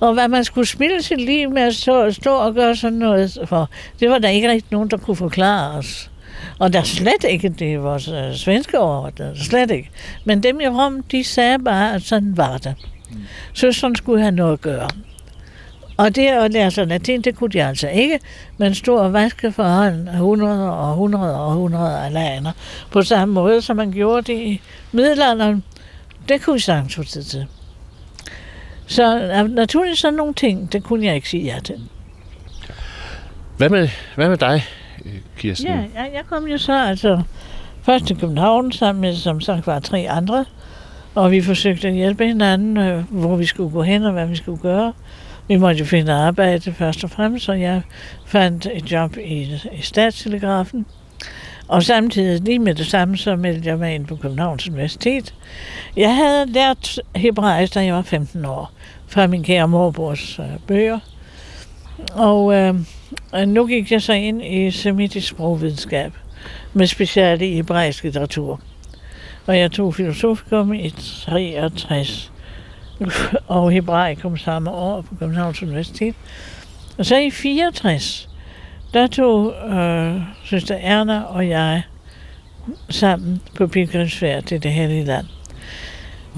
[0.00, 3.38] Og hvad man skulle spille sit liv med at stå, stå og gøre sådan noget
[3.44, 6.10] for, det var der ikke rigtig nogen, der kunne forklare os.
[6.58, 9.90] Og der slet ikke det vores øh, svenske overordnede, slet ikke.
[10.24, 12.74] Men dem i Rom, de sagde bare, at sådan var det.
[13.52, 14.88] Søsteren skulle have noget at gøre.
[15.96, 18.20] Og det at lære sig latin, det kunne de altså ikke,
[18.58, 22.52] men stå og vaske for hånden 100 og 100 og 100 af laner,
[22.90, 24.60] på samme måde, som man gjorde det i
[24.92, 25.64] middelalderen.
[26.28, 27.46] Det kunne vi sagtens få tid til.
[28.86, 31.88] Så naturligvis sådan nogle ting, det kunne jeg ikke sige ja til.
[33.56, 34.64] Hvad med, hvad med dig,
[35.36, 35.68] Kirsten?
[35.68, 37.22] Ja, jeg, jeg kom jo så altså
[37.82, 40.44] først til København sammen med, som sagt, var tre andre
[41.16, 44.36] og vi forsøgte at hjælpe hinanden, øh, hvor vi skulle gå hen og hvad vi
[44.36, 44.92] skulle gøre.
[45.48, 47.82] Vi måtte jo finde arbejde først og fremmest, så jeg
[48.26, 50.86] fandt et job i, i statstelegrafen.
[51.68, 55.34] Og samtidig, lige med det samme, så meldte jeg mig ind på Københavns Universitet.
[55.96, 58.72] Jeg havde lært hebraisk, da jeg var 15 år,
[59.06, 60.98] fra min kære morbrors øh, bøger.
[62.12, 62.74] Og øh,
[63.46, 66.12] nu gik jeg så ind i semitisk sprogvidenskab
[66.72, 68.60] med speciale i hebraisk litteratur.
[69.46, 72.32] Og jeg tog filosofikum i 63
[73.46, 76.14] og hebraikum samme år på Københavns Universitet.
[76.98, 78.28] Og så i 64,
[78.94, 81.82] der tog øh, søster Erna og jeg
[82.90, 85.26] sammen på pilgrimsfærd til det hellige land.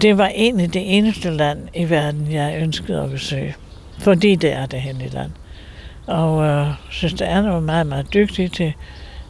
[0.02, 3.54] Det var egentlig det eneste land i verden, jeg ønskede at besøge.
[3.98, 5.30] Fordi det er det hellige land.
[6.06, 8.74] Og øh, søster Erna var meget, meget dygtig til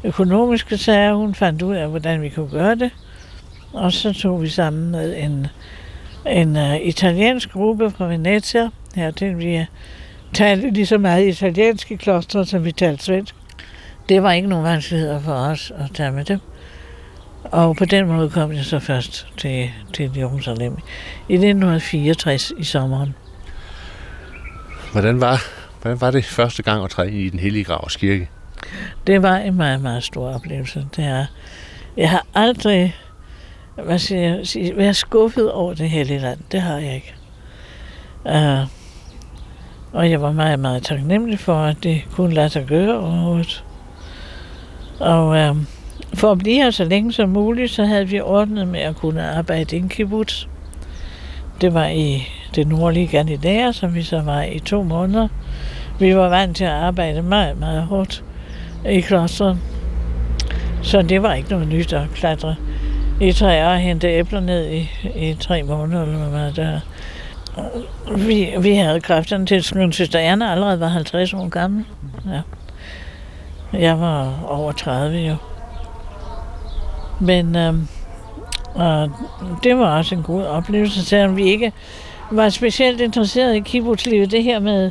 [0.05, 1.15] økonomiske sager.
[1.15, 2.91] Hun fandt ud af, hvordan vi kunne gøre det.
[3.79, 5.47] Og så tog vi sammen med en,
[6.27, 9.39] en uh, italiensk gruppe fra Venezia hertil.
[9.39, 9.65] Vi
[10.35, 13.35] talte lige så meget italiensk i klostret, som vi talte svensk.
[14.09, 16.41] Det var ikke nogen vanskeligheder for os at tage med dem.
[17.45, 20.73] Og på den måde kom jeg så først til, til Jerusalem
[21.29, 23.15] i 1964 i sommeren.
[24.93, 25.43] Hvordan var,
[25.83, 28.29] hvordan var det første gang at træde i den hellige gravs kirke?
[29.07, 30.87] Det var en meget, meget stor oplevelse.
[30.97, 31.27] Det er,
[31.97, 32.97] jeg har aldrig
[33.85, 36.39] hvad skal jeg, sige, være skuffet over det hellige land.
[36.53, 37.15] Det har jeg ikke.
[38.25, 38.69] Uh,
[39.93, 43.65] og jeg var meget, meget taknemmelig for, at det kunne lade sig gøre overhovedet.
[45.01, 45.57] Og uh,
[46.15, 49.31] for at blive her så længe som muligt, så havde vi ordnet med at kunne
[49.31, 50.47] arbejde i en kibbutz.
[51.61, 55.29] Det var i det nordlige Galilea, som vi så var i to måneder.
[55.99, 58.25] Vi var vant til at arbejde meget, meget hårdt
[58.89, 59.59] i klosteret.
[60.83, 62.57] Så det var ikke noget nyt at klatre
[63.21, 66.81] i træer og hente æbler ned i, i tre måneder, eller hvad der.
[68.17, 71.85] Vi, vi havde kræfterne til, at min søster Anna allerede var 50 år gammel.
[72.27, 72.41] Ja.
[73.79, 75.37] Jeg var over 30 jo.
[77.21, 77.75] Men øh,
[78.75, 79.11] og
[79.63, 81.73] det var også en god oplevelse, selvom vi ikke
[82.31, 84.31] var specielt interesseret i kibbutzlivet.
[84.31, 84.91] Det her med,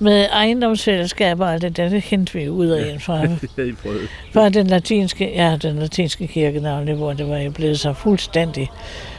[0.00, 3.26] med ejendomsfællesskaber og alt det der, det kendte vi ud af en fra,
[4.34, 8.70] fra den latinske, ja, den latinske kirkenavn, hvor det var jo blevet så fuldstændig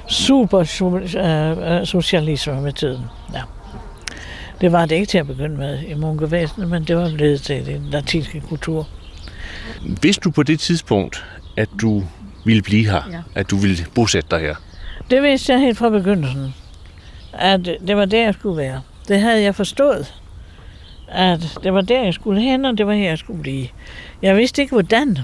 [0.09, 3.01] super uh, socialisme med tiden.
[3.33, 3.41] Ja.
[4.61, 7.65] Det var det ikke til at begynde med i munkevæsenet, men det var blevet til
[7.65, 8.87] den latinske kultur.
[10.01, 11.25] Vidste du på det tidspunkt,
[11.57, 12.03] at du
[12.45, 13.01] ville blive her?
[13.11, 13.21] Ja.
[13.35, 14.55] At du ville bosætte dig her?
[15.09, 16.53] Det vidste jeg helt fra begyndelsen.
[17.33, 18.81] At det var der, jeg skulle være.
[19.07, 20.20] Det havde jeg forstået.
[21.11, 23.67] At det var der, jeg skulle hen, og det var her, jeg skulle blive.
[24.21, 25.17] Jeg vidste ikke, hvordan.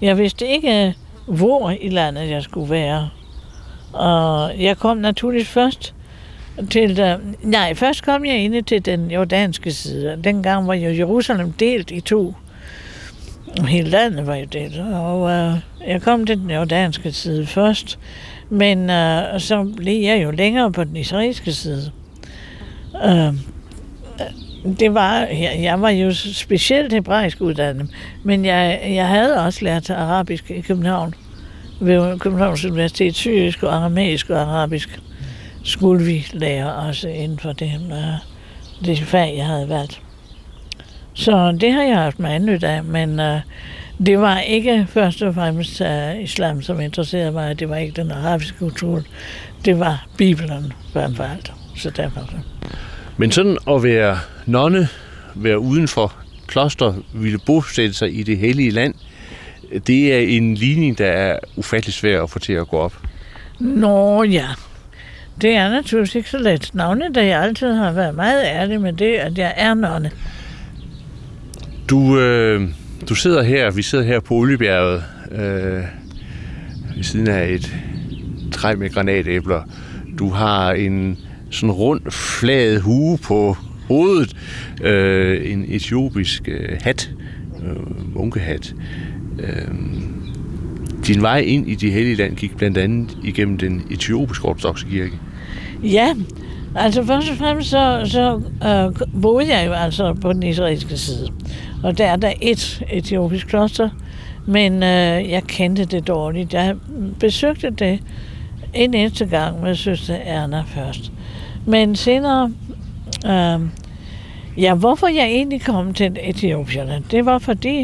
[0.00, 0.94] Jeg vidste ikke,
[1.26, 3.10] hvor i landet jeg skulle være.
[3.92, 5.94] Og jeg kom naturligvis først
[6.70, 10.20] til der, nej, først kom jeg ind til den jordanske side.
[10.24, 12.34] Dengang var jo Jerusalem delt i to.
[13.68, 14.78] Hele landet var jo delt.
[14.78, 15.54] Og øh,
[15.86, 17.98] jeg kom til den jordanske side først.
[18.48, 21.90] Men øh, så blev jeg jo længere på den israelske side.
[23.04, 23.34] Øh,
[24.78, 27.90] det var, jeg, jeg var jo specielt hebraisk uddannet,
[28.22, 31.14] men jeg, jeg havde også lært arabisk i København
[31.80, 35.00] ved Københavns Universitet, syrisk og aramæisk og arabisk
[35.64, 40.02] skulle vi lære også inden for det, øh, det fag, jeg havde valgt.
[41.14, 43.36] Så det har jeg haft mig nyt af, men uh,
[44.06, 47.58] det var ikke først og fremmest uh, islam, som interesserede mig.
[47.60, 49.02] Det var ikke den arabiske kultur.
[49.64, 51.52] Det var Bibelen, for alt.
[51.76, 52.59] Så derfor.
[53.20, 54.88] Men sådan at være nonne,
[55.34, 56.14] være uden for
[56.46, 58.94] kloster, ville bosætte sig i det hellige land,
[59.86, 62.98] det er en ligning, der er ufattelig svær at få til at gå op.
[63.58, 64.46] Nå ja,
[65.40, 66.70] det er naturligvis ikke så let.
[66.74, 70.10] Navnet, da jeg altid har været meget ærlig med det, at jeg er nonne.
[71.90, 72.68] Du, øh,
[73.08, 75.84] du sidder her, vi sidder her på Oliebjerget, øh,
[76.96, 77.76] ved siden af et
[78.52, 79.62] træ med granatæbler.
[80.18, 81.18] Du har en
[81.50, 83.56] sådan rund, flad hue på
[83.88, 84.36] hovedet,
[84.82, 87.10] øh, en etiopisk øh, hat,
[87.62, 88.74] øh, munkehat.
[89.38, 89.74] Øh,
[91.06, 95.12] din vej ind i det hellige land gik blandt andet igennem den etiopiske ortodoxe kirke.
[95.82, 96.14] Ja,
[96.74, 101.28] altså først og fremmest så, så øh, boede jeg jo altså på den israelske side.
[101.82, 103.88] Og der er der et etiopisk kloster,
[104.46, 106.54] men øh, jeg kendte det dårligt.
[106.54, 106.76] Jeg
[107.20, 108.00] besøgte det
[108.74, 111.12] en eneste gang med søster Erna først.
[111.66, 112.52] Men senere,
[113.26, 113.60] øh,
[114.56, 117.80] ja, hvorfor jeg egentlig kom til Etiopien, det var fordi,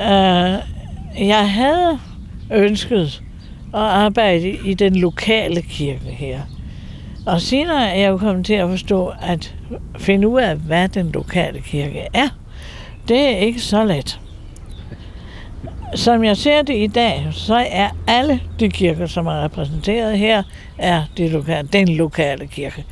[0.00, 0.58] øh,
[1.28, 1.98] jeg havde
[2.52, 3.22] ønsket
[3.74, 6.40] at arbejde i den lokale kirke her.
[7.26, 9.54] Og senere er jeg jo kommet til at forstå, at
[9.98, 12.28] finde ud af, hvad den lokale kirke er,
[13.08, 14.20] det er ikke så let.
[15.94, 20.42] Som jeg ser det i dag, så er alle de kirker, som er repræsenteret her,
[20.78, 22.84] er det lokale, den lokale kirke.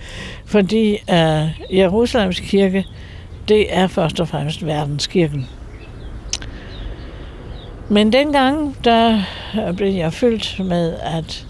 [0.46, 2.84] Fordi uh, Jerusalems kirke,
[3.48, 5.46] det er først og fremmest verdenskirken.
[7.88, 9.22] Men dengang, der
[9.58, 11.46] øh, blev jeg fyldt med, at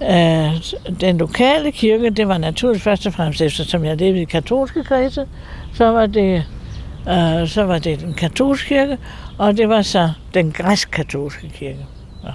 [0.00, 4.84] uh, den lokale kirke, det var naturligt først og fremmest, eftersom jeg levede i katolske
[4.84, 5.26] kredse,
[5.72, 6.44] så var det,
[7.06, 8.98] uh, så var det den katolske kirke,
[9.38, 11.86] og det var så den græsk-katolske kirke.
[12.24, 12.30] Ja.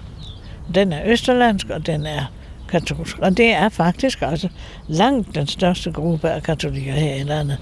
[0.75, 2.31] Den er østerlandsk, og den er
[2.69, 3.19] katolsk.
[3.19, 4.49] Og det er faktisk også
[4.87, 7.57] langt den største gruppe af katolikker her i landet.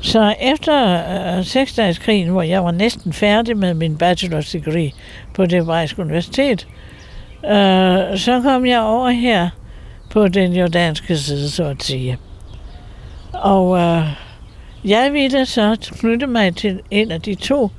[0.00, 1.02] Så efter
[1.38, 4.92] øh, seksdageskrigen, hvor jeg var næsten færdig med min bachelor's degree
[5.34, 6.68] på det hebraiske universitet,
[7.44, 9.50] øh, så kom jeg over her
[10.10, 12.18] på den jordanske side, så at sige.
[13.32, 14.06] Og øh,
[14.84, 17.70] jeg ville så knytte mig til en af de to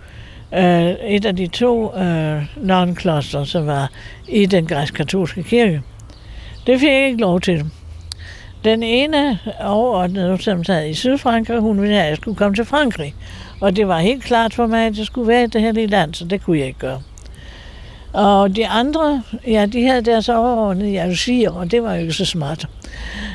[0.54, 3.90] øh, et af de to øh, non-kloster, som var
[4.28, 5.82] i den græsk-katolske kirke.
[6.68, 7.66] Det fik jeg ikke lov til.
[8.64, 12.66] Den ene overordnede, som sad i Sydfrankrig, hun ville have, at jeg skulle komme til
[12.66, 13.16] Frankrig.
[13.62, 15.90] Og det var helt klart for mig, at jeg skulle være i det her lille
[15.90, 17.02] land, så det kunne jeg ikke gøre.
[18.14, 22.26] Og de andre, ja, de havde deres overordnede jalousier, og det var jo ikke så
[22.26, 22.68] smart.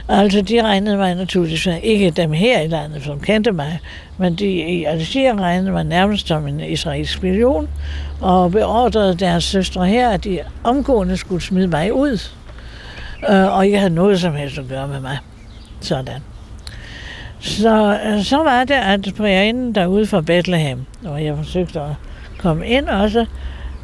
[0.08, 3.78] Altså, de regnede mig naturligvis ikke dem her i landet, som kendte mig,
[4.18, 7.68] men de jalousier regnede mig nærmest som en israelsk million,
[8.20, 12.18] og beordrede deres søstre her, at de omgående skulle smide mig ud,
[13.30, 15.18] øh, og ikke havde noget som helst at gøre med mig.
[15.80, 16.22] Sådan.
[17.40, 21.90] Så, øh, så var det, at prægerinden derude fra Bethlehem, og jeg forsøgte at
[22.38, 23.26] komme ind også,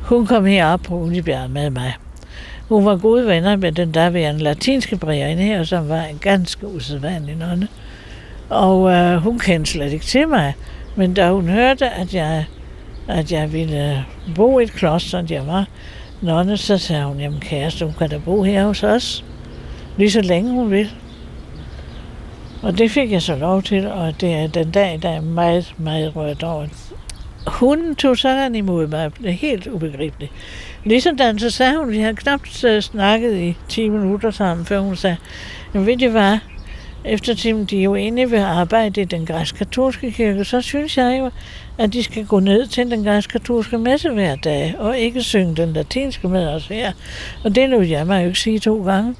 [0.03, 1.95] hun kom herop på Unibjerg med mig.
[2.69, 7.37] Hun var gode venner med den daværende latinske prægerinde her, som var en ganske usædvanlig
[7.37, 7.69] nonne.
[8.49, 10.55] Og øh, hun kendte slet ikke til mig,
[10.97, 12.45] men da hun hørte, at jeg,
[13.09, 14.05] at jeg ville
[14.35, 15.67] bo i et kloster, som jeg var
[16.25, 19.25] nonne, så sagde hun, jamen kæreste, hun kan da bo her hos os,
[19.97, 20.91] lige så længe hun vil.
[22.63, 25.75] Og det fik jeg så lov til, og det er den dag, der er meget,
[25.79, 26.67] meget rørt over.
[27.47, 29.11] Hun tog sådan imod mig.
[29.19, 30.33] Det er helt ubegribeligt.
[30.85, 34.81] Ligesom den, så sagde hun, vi havde knap øh, snakket i 10 minutter sammen, før
[34.81, 35.17] hun sagde,
[35.75, 36.39] jamen ved I hvad,
[37.05, 41.31] eftersom de jo egentlig vil arbejde i den græsk-katolske kirke, så synes jeg jo,
[41.79, 45.73] at de skal gå ned til den græsk-katolske messe hver dag, og ikke synge den
[45.73, 46.93] latinske med os her.
[47.45, 49.15] Og det lød jeg mig jo ikke sige to gange.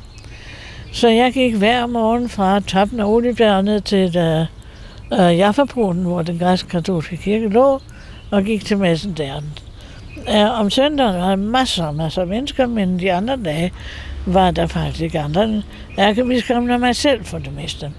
[0.93, 6.03] Så jeg gik hver morgen fra toppen af Olibjerg ned til uh, uh, øh, Jaffaporten,
[6.03, 7.81] hvor den græsk-katolske kirke lå,
[8.31, 9.43] og gik til messen der.
[10.29, 13.73] Uh, om søndagen var der masser og masser af mennesker, men de andre dage
[14.27, 15.63] var der faktisk andre
[15.99, 17.93] ærkebiskoppen og mig selv for det meste.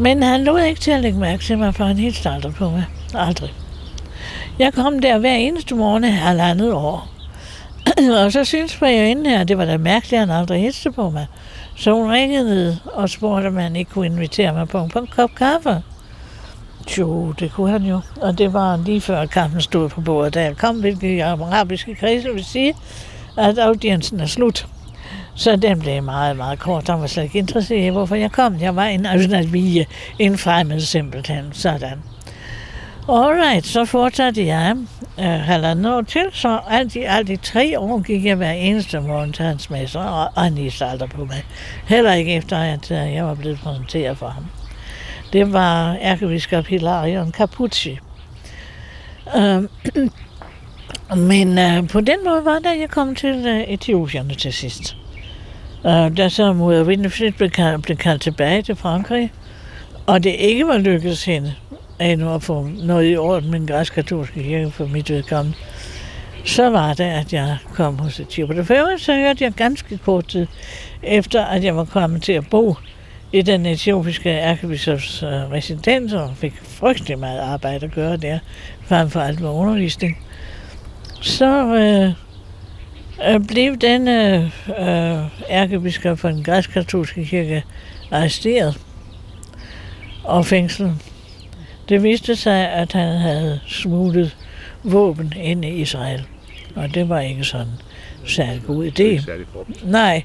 [0.00, 2.70] Men han lod ikke til at lægge mærke til mig, for han helt aldrig på
[2.70, 2.84] mig.
[3.14, 3.52] Aldrig.
[4.58, 7.08] Jeg kom der hver eneste morgen i halvandet år.
[8.24, 11.10] og så synes jeg inden her, det var da mærkeligt, at han aldrig hilste på
[11.10, 11.26] mig.
[11.76, 14.98] Så hun ringede ned og spurgte, om han ikke kunne invitere mig på en, på
[14.98, 15.82] en kop kaffe.
[16.98, 18.00] Jo, det kunne han jo.
[18.20, 22.34] Og det var lige før kampen stod på bordet, da jeg kom, hvilket arabiske kredse
[22.34, 22.74] vil sige,
[23.36, 24.66] at audiensen er slut.
[25.38, 26.88] Så den blev meget, meget kort.
[26.88, 28.60] Han var slet ikke interesseret i, hvorfor jeg kom.
[28.60, 29.86] Jeg var en ajnaviye,
[30.18, 31.44] en fremmed simpelthen.
[31.52, 32.02] Sådan.
[33.08, 34.76] Alright, så fortsatte jeg
[35.18, 39.00] øh, halvandet år til, så alt i alt i tre år gik jeg hver eneste
[39.00, 41.44] morgen til hans messer, og, og han lige aldrig på mig.
[41.86, 44.46] Heller ikke efter, at øh, jeg var blevet præsenteret for ham.
[45.32, 47.98] Det var ærkebiskop Hilarion Capucci.
[49.36, 49.62] Øh,
[51.30, 54.97] men øh, på den måde var det, at jeg kom til øh, Etiopierne til sidst.
[55.86, 59.32] Øh, da så mod Winifred blev, kaldt, blev kaldt tilbage til Frankrig,
[60.06, 61.54] og det ikke var lykkedes hende
[62.00, 65.58] endnu at få noget i orden med den græsk-katolske kirke for mit vedkommende,
[66.44, 68.64] så var det, at jeg kom hos et Etiopien.
[68.64, 70.46] For øvrigt så hørte jeg ganske kort tid
[71.02, 72.76] efter, at jeg var kommet til at bo
[73.32, 78.38] i den etiopiske ærkebiskops uh, øh, residens, og fik frygtelig meget arbejde at gøre der,
[78.86, 80.18] frem for alt med undervisning.
[81.20, 82.12] Så øh,
[83.48, 87.64] blev denne uh, ærkebiskop for den græsk-katolske kirke
[88.10, 88.80] arresteret
[90.24, 90.94] og fængslet.
[91.88, 94.36] Det viste sig, at han havde smuglet
[94.82, 96.24] våben ind i Israel.
[96.74, 97.72] Og det var ikke sådan
[98.26, 99.30] særlig god idé.
[99.84, 100.22] Nej.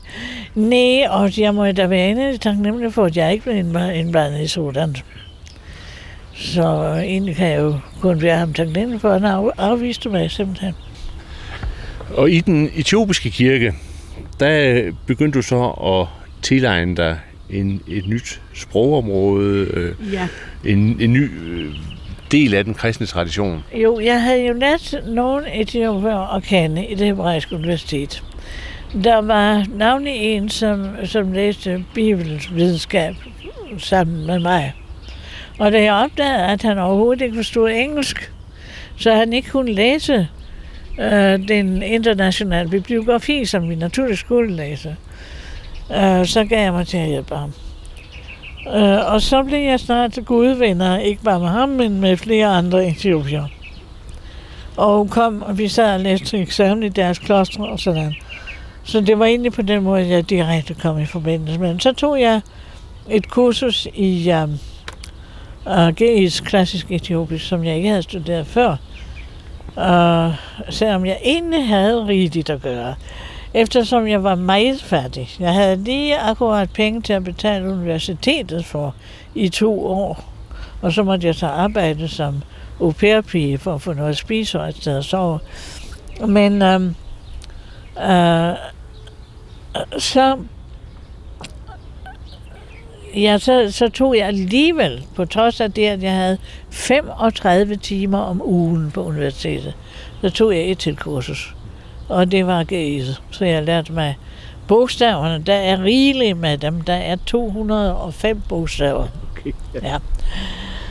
[0.55, 3.57] Nej, og jeg må da være enig taknemmelig for, at jeg ikke blev
[3.95, 4.95] indblandet i sådan.
[6.35, 6.63] Så
[6.95, 10.73] egentlig kan jeg jo kun være ham taknemmelig for, at han afviste mig simpelthen.
[12.13, 13.73] Og i den etiopiske kirke,
[14.39, 16.07] der begyndte du så at
[16.41, 20.27] tilegne dig en, et nyt sprogområde, øh, ja.
[20.65, 21.73] en, en ny øh,
[22.31, 23.63] del af den kristne tradition.
[23.73, 28.23] Jo, jeg havde jo lært nogle etiopier at kende i det hebraiske universitet.
[29.03, 33.15] Der var navnlig en, som, som læste bibelvidenskab
[33.77, 34.73] sammen med mig.
[35.59, 38.31] Og da jeg opdagede, at han overhovedet ikke forstod engelsk,
[38.97, 40.27] så han ikke kunne læse
[40.99, 44.95] øh, den internationale bibliografi, som vi naturligt skulle læse,
[45.91, 47.53] øh, så gav jeg mig til at hjælpe ham.
[48.75, 52.87] Øh, og så blev jeg snart gudvenner, ikke bare med ham, men med flere andre
[52.87, 53.45] etiopier.
[54.77, 58.15] Og kom, og vi sad og læste eksamen i deres kloster og sådan.
[58.83, 62.21] Så det var egentlig på den måde, jeg direkte kom i forbindelse med Så tog
[62.21, 62.41] jeg
[63.09, 64.59] et kursus i øh, øh, um,
[65.65, 68.75] uh, GE's klassisk etiopisk, som jeg ikke havde studeret før.
[69.75, 70.35] Og
[70.69, 72.95] selvom jeg egentlig havde rigeligt at gøre
[73.53, 75.29] eftersom jeg var meget fattig.
[75.39, 78.95] Jeg havde lige akkurat penge til at betale universitetet for
[79.35, 80.23] i to år,
[80.81, 82.41] og så måtte jeg så arbejde som
[82.81, 85.39] au pair for at få noget at spise og et sted at sove.
[86.27, 86.95] Men øhm,
[87.97, 88.53] øh,
[89.97, 90.37] så,
[93.15, 96.37] ja, så, så tog jeg alligevel, på trods af det, at jeg havde
[96.69, 99.73] 35 timer om ugen på universitetet,
[100.21, 101.55] så tog jeg et til kursus.
[102.09, 104.17] Og det var GES, så jeg lærte mig
[104.67, 105.43] bogstaverne.
[105.43, 106.81] Der er rigeligt med dem.
[106.81, 109.07] Der er 205 bogstaver.
[109.31, 109.87] Okay, ja.
[109.87, 109.97] ja.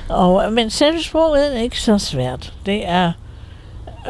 [0.09, 2.53] Og, men selv sproget er ikke så svært.
[2.67, 3.13] Det er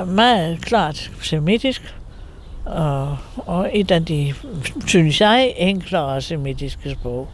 [0.06, 1.94] meget klart semitisk,
[2.64, 4.34] og, og et af de,
[4.86, 7.28] synes jeg, enklere semitiske sprog.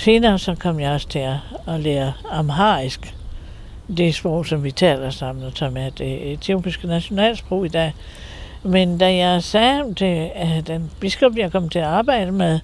[0.00, 1.26] Senere så kom jeg også til
[1.66, 3.14] at, lære amharisk,
[3.96, 7.94] det sprog, som vi taler sammen, og som er det øh, etiopiske nationalsprog i dag.
[8.62, 10.30] Men da jeg sagde til
[10.66, 12.60] den øh, biskop, jeg kom til at arbejde med,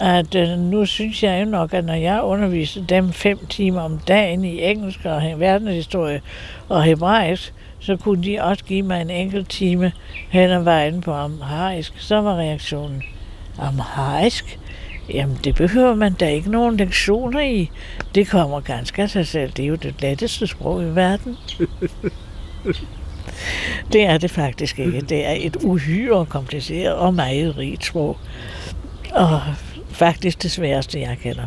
[0.00, 3.98] at øh, nu synes jeg jo nok, at når jeg underviser dem fem timer om
[3.98, 6.20] dagen i engelsk og verdenshistorie
[6.68, 9.92] og hebraisk, så kunne de også give mig en enkelt time
[10.30, 11.92] hen ad vejen på amharisk.
[11.98, 13.02] Så var reaktionen,
[13.58, 14.58] amharisk?
[15.08, 17.70] Jamen, det behøver man da ikke nogen lektioner i.
[18.14, 19.52] Det kommer ganske af sig selv.
[19.52, 21.36] Det er jo det letteste sprog i verden.
[23.92, 25.00] det er det faktisk ikke.
[25.00, 28.18] Det er et uhyre kompliceret og meget rigt sprog.
[29.12, 29.40] Og
[29.90, 31.44] faktisk det sværeste, jeg kender.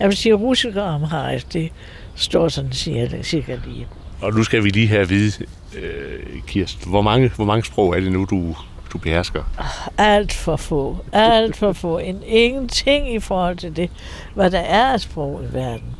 [0.00, 1.72] Jeg vil sige, at russisk og amharisk, det
[2.14, 2.72] står sådan
[3.22, 3.86] cirka lige.
[4.20, 5.44] Og nu skal vi lige have at vide,
[5.78, 8.56] øh, Kirsten, hvor mange, hvor mange sprog er det nu, du,
[8.94, 9.42] du behersker?
[9.98, 10.96] Alt for få.
[11.12, 11.98] Alt for få.
[11.98, 13.90] En ingenting i forhold til det,
[14.34, 15.96] hvad der er af sprog i verden.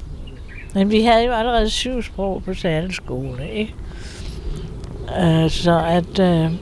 [0.74, 2.55] Men vi havde jo allerede syv sprog på
[2.90, 3.74] skole, ikke?
[5.09, 6.18] Uh, så at...
[6.18, 6.53] Uh,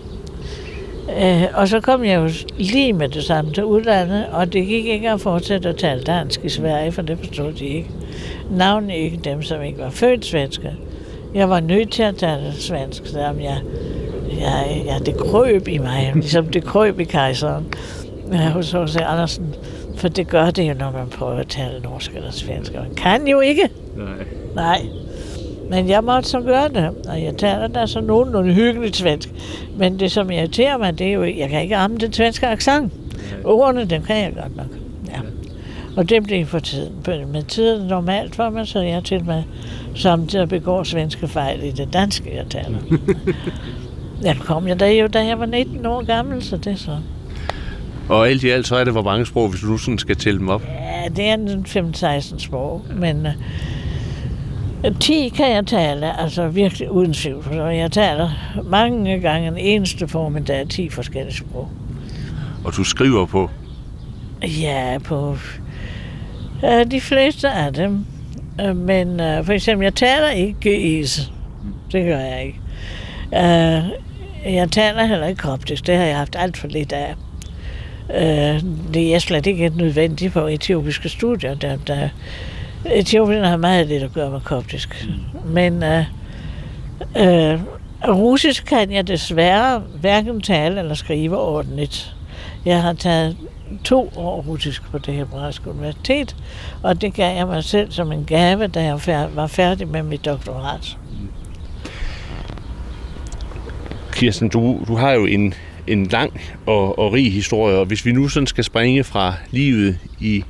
[1.08, 4.86] uh, og så kom jeg jo lige med det samme til udlandet, og det gik
[4.86, 7.90] ikke at fortsætte at tale dansk i Sverige, for det forstod de ikke.
[8.50, 10.76] Navnet ikke dem, som ikke var født svenske.
[11.34, 13.60] Jeg var nødt til at tale svensk, selvom jeg,
[14.40, 17.74] jeg, jeg, det krøb i mig, ligesom det krøb i kejseren
[18.32, 18.96] ja, hos H.C.
[18.96, 19.54] Andersen.
[19.96, 22.74] For det gør det jo, når man prøver at tale norsk eller svensk.
[22.74, 23.70] Man kan jo ikke.
[23.96, 24.06] Nej.
[24.54, 24.86] Nej.
[25.70, 29.28] Men jeg måtte så gøre det, og jeg taler da så nogenlunde hyggeligt svensk.
[29.76, 32.92] Men det, som irriterer mig, det er jo, jeg kan ikke ramme den svenske accent.
[33.44, 34.66] Ordene, dem kan jeg godt nok.
[35.08, 35.20] Ja.
[35.96, 36.92] Og det bliver for tiden.
[37.32, 39.42] Med tiden normalt for mig, så jeg til med
[39.94, 42.78] samtidig begår svenske fejl i det danske, jeg taler.
[44.28, 46.96] jeg kom jeg da jo, da jeg var 19 år gammel, så det så.
[48.08, 50.40] Og alt i alt, så er det hvor mange sprog, hvis du sådan skal tælle
[50.40, 50.62] dem op?
[50.62, 53.26] Ja, det er en 15-16 sprog, men
[54.86, 57.42] uh, 10 kan jeg tale, altså virkelig uden tvivl.
[57.42, 58.30] For jeg taler
[58.64, 61.70] mange gange en eneste formiddag 10 forskellige sprog.
[62.64, 63.50] Og du skriver på?
[64.42, 65.36] Ja, på
[66.62, 68.06] uh, de fleste af dem.
[68.58, 71.30] Uh, men uh, for eksempel, jeg taler ikke is.
[71.92, 72.60] Det gør jeg ikke.
[73.32, 75.86] Uh, jeg taler heller ikke koptisk.
[75.86, 77.14] Det har jeg haft alt for lidt af.
[78.08, 78.62] Uh,
[78.94, 81.54] det er slet ikke nødvendigt på etiopiske studier.
[81.54, 82.08] Der, der,
[82.84, 85.08] Etiopien har meget lidt at gøre med koptisk.
[85.44, 86.04] Men uh,
[87.22, 87.60] uh,
[88.08, 92.16] russisk kan jeg desværre hverken tale eller skrive ordentligt.
[92.64, 93.36] Jeg har taget
[93.84, 96.36] to år russisk på det hebraiske universitet,
[96.82, 99.00] og det gav jeg mig selv som en gave, da jeg
[99.34, 100.98] var færdig med mit doktorat.
[104.12, 105.54] Kirsten, du, du har jo en,
[105.86, 109.98] en lang og, og rig historie, og hvis vi nu sådan skal springe fra livet
[110.20, 110.44] i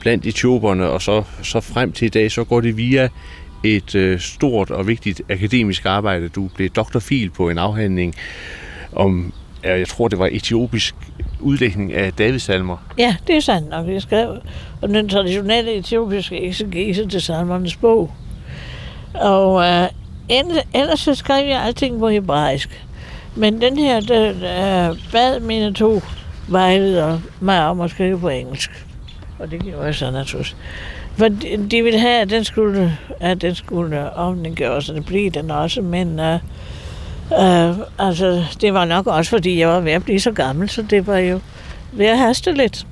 [0.00, 3.08] blandt etioperne og så, så frem til i dag, så går det via
[3.64, 6.28] et øh, stort og vigtigt akademisk arbejde.
[6.28, 8.14] Du blev doktorfil på en afhandling
[8.92, 9.32] om,
[9.64, 10.94] jeg tror det var etiopisk
[11.40, 12.76] udlægning af Davidsalmer.
[12.98, 13.88] Ja, det er sandt nok.
[13.88, 14.36] Jeg skrev
[14.82, 18.10] om den traditionelle etiopiske eksegese til salmernes bog.
[19.14, 19.88] Og øh,
[20.74, 22.86] ellers så skrev jeg alting på hebraisk.
[23.36, 24.28] Men den her, der,
[24.90, 26.00] øh, bad mine to
[26.48, 28.86] vejledere mig om at skrive på engelsk.
[29.38, 30.56] Og det gjorde jeg så naturligvis.
[31.16, 35.30] For de, de ville have, at den skulle, at den skulle omgøres, og det blev
[35.30, 36.40] den også, men uh,
[37.32, 40.82] øh, altså, det var nok også, fordi jeg var ved at blive så gammel, så
[40.82, 41.40] det var jo
[41.92, 42.86] ved at haste lidt.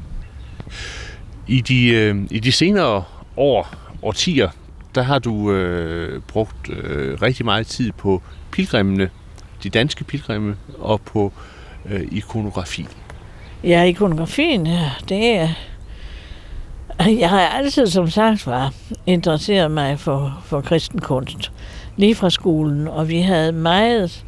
[1.46, 3.04] I de, øh, i de senere
[3.36, 4.48] år, årtier,
[4.94, 9.10] der har du øh, brugt øh, rigtig meget tid på pilgrimene
[9.62, 11.32] de danske pilgrimme og på
[11.86, 12.86] øh, ikonografi.
[13.64, 14.68] Ja, ikonografien,
[15.08, 15.48] det er...
[16.98, 18.72] Jeg har altid, som sagt var,
[19.06, 21.52] interesseret mig for, for kristen kunst.
[21.96, 24.24] Lige fra skolen, og vi havde meget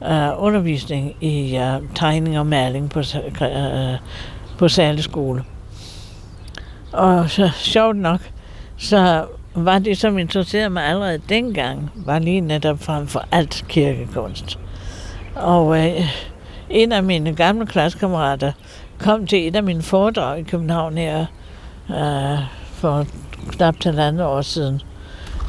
[0.00, 3.98] uh, undervisning i uh, tegning og maling på, uh,
[4.58, 5.44] på særlig skole.
[6.92, 8.20] Og så sjovt nok,
[8.76, 14.58] så var det, som interesserede mig allerede dengang, var lige netop frem for alt kirkekunst.
[15.34, 16.00] Og øh,
[16.70, 18.52] en af mine gamle klassekammerater
[18.98, 21.26] kom til et af mine foredrag i København her
[21.90, 22.38] øh,
[22.72, 23.06] for
[23.50, 24.82] knap til andet år siden,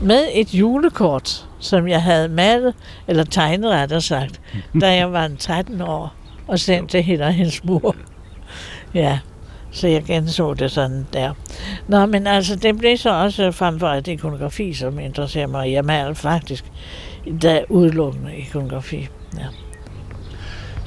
[0.01, 2.73] med et julekort, som jeg havde malet,
[3.07, 4.41] eller tegnet rettere sagt,
[4.81, 6.13] da jeg var 13 år,
[6.47, 7.95] og sendt til hende og hendes mor.
[8.93, 9.19] Ja,
[9.71, 11.33] så jeg genså det sådan der.
[11.87, 15.71] Nå, men altså, det blev så også frem for alt ikonografi, som interesserer mig.
[15.71, 16.65] Jeg maler faktisk
[17.41, 19.07] da udelukkende ikonografi.
[19.37, 19.45] Ja.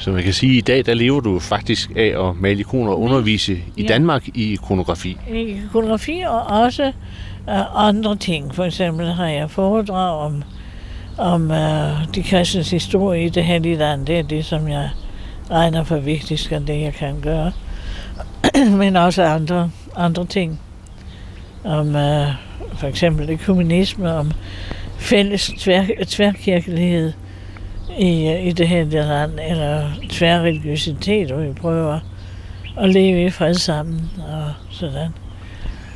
[0.03, 2.91] Så man kan sige, at i dag der lever du faktisk af at male ikoner
[2.91, 3.89] og undervise i ja.
[3.89, 5.17] Danmark i ikonografi.
[5.31, 6.93] I ikonografi og også
[7.49, 8.55] uh, andre ting.
[8.55, 10.43] For eksempel har jeg foredrag om,
[11.19, 14.07] om uh, de kristnes historie i det hellige land.
[14.07, 14.91] Det er det, som jeg
[15.51, 17.53] regner for vigtigst af det, jeg kan gøre.
[18.81, 20.61] Men også andre, andre ting.
[21.65, 22.29] Om uh,
[22.75, 24.33] for eksempel kommunisme, om
[24.99, 27.13] fælles tvær, tværkirkelighed
[27.99, 32.01] i, i det her land, eller tværreligiøsitet, hvor vi prøver
[32.79, 35.11] at leve i fred sammen og sådan.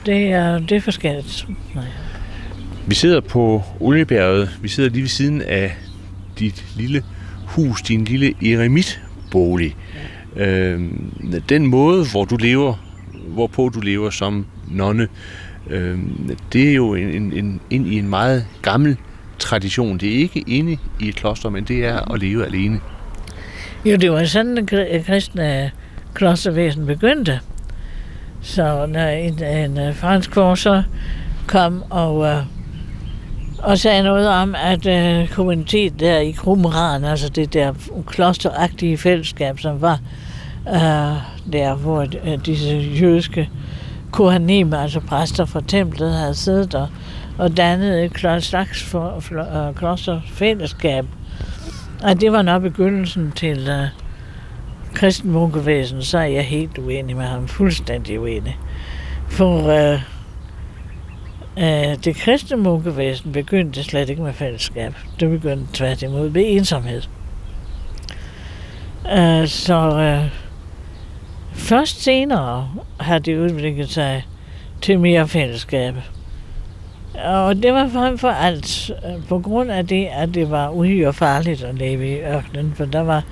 [0.07, 1.47] Det er, det er forskelligt.
[1.75, 1.85] Nej.
[2.87, 4.59] Vi sidder på Oliebjerget.
[4.63, 5.77] Vi sidder lige ved siden af
[6.39, 7.03] dit lille
[7.47, 9.77] hus, din lille eremitbolig.
[10.37, 10.47] Ja.
[10.47, 10.81] Øh,
[11.49, 12.75] den måde, hvor du lever,
[13.29, 15.09] hvorpå du lever som nonne,
[15.71, 15.99] øh,
[16.53, 18.97] det er jo en, en, en, i en meget gammel
[19.39, 19.99] tradition.
[19.99, 22.81] Det er ikke inde i et kloster, men det er at leve alene.
[23.85, 25.71] Jo, det var sådan, at kristne
[26.15, 27.41] klostervæsen begyndte.
[28.43, 30.83] Så når en, en øh, fransk forsker
[31.47, 32.43] kom og, øh,
[33.59, 37.75] og sagde noget om, at øh, kommunitet der i Krumran, altså det der
[38.07, 40.01] klosteragtige fællesskab, som var
[40.69, 43.51] øh, der, hvor øh, disse jødiske
[44.13, 46.89] kohanim, altså præster fra templet, havde siddet og
[47.39, 51.05] og dannede et slags for, for, uh, øh, klosterfællesskab.
[52.03, 53.89] Og det var nok begyndelsen til uh,
[54.95, 58.59] kristen munkevæsen, så er jeg helt uenig med ham, fuldstændig uenig.
[59.29, 60.01] For uh,
[61.57, 64.95] uh, det kristne munkevæsen begyndte slet ikke med fællesskab.
[65.21, 67.03] Det begyndte tværtimod med ensomhed.
[69.05, 70.31] Uh, så uh,
[71.53, 72.71] først senere
[73.01, 74.27] har det udviklet sig
[74.83, 75.95] til mere fællesskab.
[77.25, 81.13] Og det var frem for alt øh, på grund af det, at det var uhyre
[81.13, 83.25] farligt at leve i ørkenen, for der var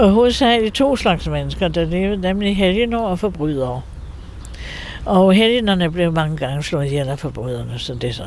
[0.00, 3.82] øh, hovedsageligt to slags mennesker, der levede, nemlig helgener og forbrydere.
[5.04, 8.26] Og helgenerne blev mange gange slået ihjel af forbryderne, så det så.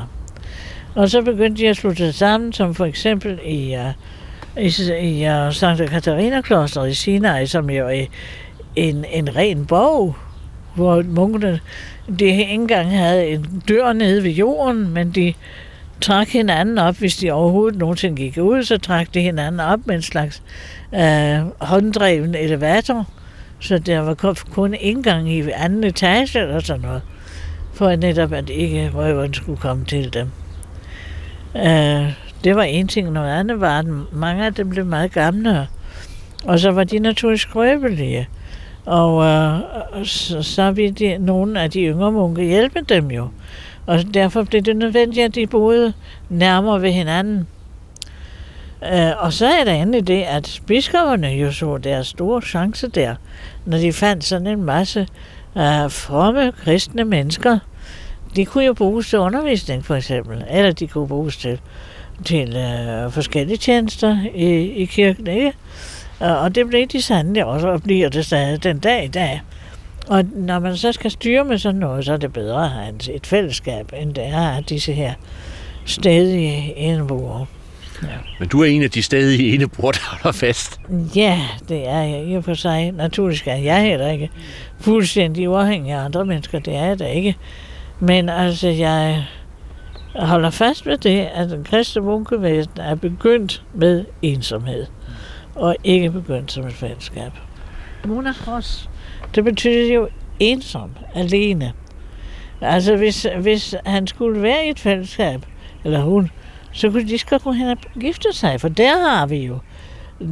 [0.95, 5.29] Og så begyndte de at slutte sig sammen, som for eksempel i, uh, i, i
[5.29, 8.05] uh, Santa Katarina kloster i Sinai, som jo er
[8.75, 10.15] en, en ren borg,
[10.75, 11.59] hvor munkene
[12.19, 15.33] de ikke engang havde en dør nede ved jorden, men de
[16.01, 19.95] trak hinanden op, hvis de overhovedet nogensinde gik ud, så trak de hinanden op med
[19.95, 20.43] en slags
[20.95, 23.07] øh, hånddreven elevator.
[23.59, 27.01] Så der var kun indgang i anden etage eller sådan noget,
[27.73, 30.27] for netop at ikke røveren skulle komme til dem.
[31.55, 35.67] Øh, det var en ting, noget andet var, at mange af dem blev meget gamle,
[36.45, 38.27] og så var de naturligvis skrøbelige.
[38.89, 39.59] Og øh,
[40.05, 43.27] så, så ville de, nogle af de yngre munke hjælpe dem jo.
[43.85, 45.93] Og derfor blev det nødvendigt, at de boede
[46.29, 47.47] nærmere ved hinanden.
[48.93, 53.15] Øh, og så er der endelig det, at biskopperne jo så deres store chance der,
[53.65, 54.99] når de fandt sådan en masse
[55.57, 57.59] øh, fromme kristne mennesker.
[58.35, 61.59] De kunne jo bruges til undervisning for eksempel, eller de kunne bruges til,
[62.25, 65.53] til øh, forskellige tjenester i, i kirken, ikke?
[66.19, 69.41] Og det blev de sandelig også, og bliver det stadig den dag i dag.
[70.07, 73.15] Og når man så skal styre med sådan noget, så er det bedre at have
[73.15, 75.13] et fællesskab, end det er at disse her
[75.85, 77.45] stadige eneboere.
[78.03, 78.07] Ja.
[78.39, 80.79] Men du er en af de stadige eneboere, der holder fast.
[81.15, 81.39] Ja,
[81.69, 82.91] det er jeg i og for sig.
[82.91, 84.29] Naturligvis er jeg heller ikke
[84.79, 86.59] fuldstændig uafhængig af andre mennesker.
[86.59, 87.35] Det er jeg da ikke.
[87.99, 89.25] Men altså, jeg
[90.15, 94.85] holder fast ved det, at den kristne munkevæsen er begyndt med ensomhed
[95.59, 97.31] og ikke begyndt som et fællesskab.
[98.05, 98.89] Monachos,
[99.35, 101.73] det betyder jo ensom, alene.
[102.61, 105.45] Altså hvis, hvis han skulle være i et fællesskab,
[105.83, 106.31] eller hun,
[106.71, 109.59] så kunne de skal gå hen og gifte sig, for der har vi jo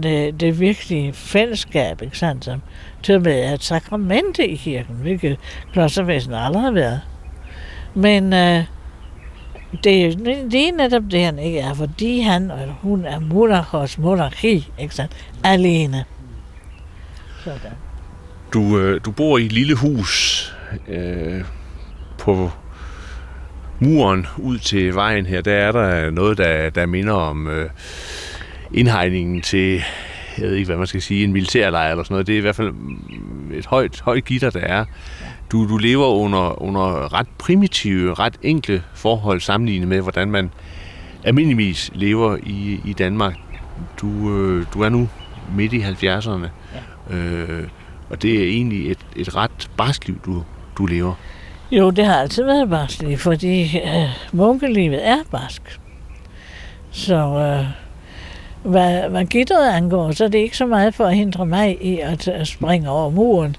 [0.03, 2.61] det, det virkelige fællesskab, ikke sandt, som
[3.03, 5.37] til med et sakrament i kirken, hvilket
[5.73, 7.01] klostervæsen aldrig har været.
[7.93, 8.63] Men øh,
[9.83, 14.95] det er netop det, han ikke er, fordi han eller hun er monarkos monarki, ikke
[14.95, 15.11] sandt?
[15.43, 16.05] Alene.
[17.43, 17.71] Sådan.
[18.53, 20.43] Du, øh, du bor i et lille hus
[20.87, 21.41] øh,
[22.17, 22.51] på
[23.79, 27.69] muren ud til vejen her, der er der noget, der, der minder om øh,
[28.73, 29.83] indhegningen til,
[30.37, 32.27] jeg ved ikke, hvad man skal sige, en militærlejr eller sådan noget.
[32.27, 34.85] Det er i hvert fald mm, et højt, højt gitter, der er.
[35.51, 40.51] Du, du lever under, under ret primitive, ret enkle forhold sammenlignet med, hvordan man
[41.23, 43.35] almindeligvis lever i, i Danmark.
[44.01, 45.09] Du, øh, du er nu
[45.55, 46.47] midt i 70'erne,
[47.11, 47.15] ja.
[47.15, 47.67] øh,
[48.09, 50.43] og det er egentlig et, et ret barskt liv, du,
[50.77, 51.13] du lever.
[51.71, 55.79] Jo, det har altid været barskt, fordi øh, munkelivet er barsk.
[56.91, 57.65] Så øh,
[58.71, 61.99] hvad, hvad gitteret angår, så er det ikke så meget for at hindre mig i
[61.99, 63.55] at, at springe over muren,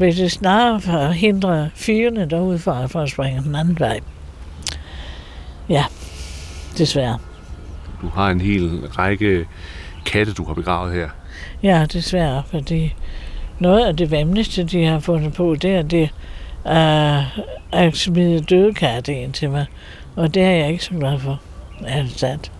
[0.00, 4.00] hvis det snarere for at hindre fyrene derude for, for at springe den anden vej.
[5.68, 5.84] Ja,
[6.78, 7.18] desværre.
[8.02, 9.46] Du har en hel række
[10.06, 11.08] katte, du har begravet her.
[11.62, 12.94] Ja, desværre, fordi
[13.58, 16.10] noget af det vemmeligste, de har fundet på, det er det
[16.64, 17.38] uh,
[17.72, 19.66] at smide døde katte ind til mig.
[20.16, 21.40] Og det er jeg ikke så glad for,
[21.80, 22.52] det sandt.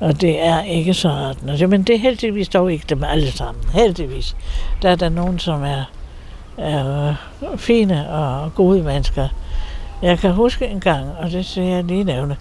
[0.00, 1.68] Og det er ikke så rart.
[1.68, 3.64] Men det er heldigvis dog ikke dem alle sammen.
[3.72, 4.36] Heldigvis.
[4.82, 5.84] Der er der nogen, som er,
[6.58, 9.28] er øh, fine og gode mennesker.
[10.02, 12.36] Jeg kan huske en gang, og det skal jeg lige nævne,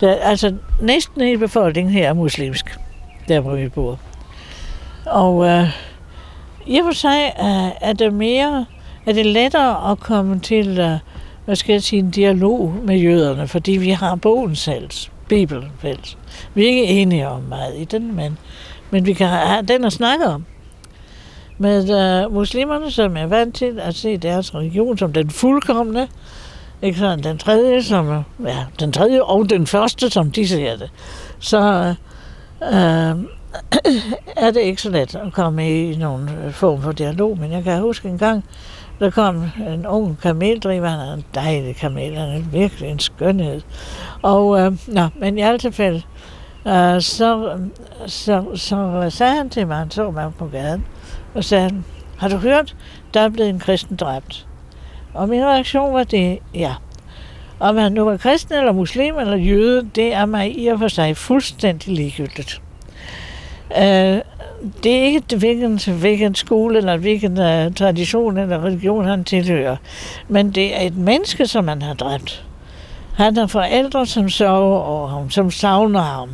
[0.00, 2.78] der, altså næsten hele befolkningen her er muslimsk,
[3.28, 3.98] der hvor vi bor.
[5.06, 5.68] Og øh,
[6.66, 8.66] i og for sig øh, er det mere,
[9.06, 10.98] er det lettere at komme til, øh,
[11.44, 14.90] hvad skal jeg sige, en dialog med jøderne, fordi vi har bogen selv,
[15.28, 16.18] Bibelen fælles.
[16.54, 18.38] Vi er ikke enige om meget i den, men,
[18.90, 20.44] men vi kan have den at snakke om.
[21.58, 26.08] Med uh, muslimerne, som er vant til at se deres religion som den fuldkommende,
[26.82, 30.90] ikke sådan den tredje, som, ja, den tredje og den første, som de ser det,
[31.38, 31.94] så
[32.60, 33.24] uh,
[34.44, 37.38] er det ikke så let at komme i nogen øh, form for dialog.
[37.38, 38.44] Men jeg kan huske en gang,
[39.00, 43.60] der kom en ung kameldriver, han er en dejlig kamel, han er virkelig en skønhed.
[44.22, 46.02] Og, øh, nå, men i alle tilfælde,
[46.66, 47.58] øh, så,
[48.06, 50.84] så, så sagde han til mig, han så mig på gaden,
[51.38, 51.82] og sagde,
[52.18, 52.76] har du hørt,
[53.14, 54.46] der er blevet en kristen dræbt?
[55.14, 56.74] Og min reaktion var det, ja.
[57.60, 60.88] Om han nu var kristen eller muslim eller jøde, det er mig i og for
[60.88, 62.62] sig fuldstændig ligegyldigt.
[63.78, 64.18] Øh,
[64.82, 69.76] det er ikke hvilken, hvilken skole eller hvilken uh, tradition eller religion han tilhører,
[70.28, 72.44] men det er et menneske, som han har dræbt.
[73.14, 76.28] Han har forældre, som sørger over ham, som savner ham.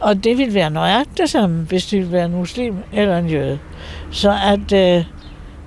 [0.00, 3.58] Og det ville være nøjagtigt som, hvis det ville være en muslim eller en jøde.
[4.10, 5.04] Så at øh,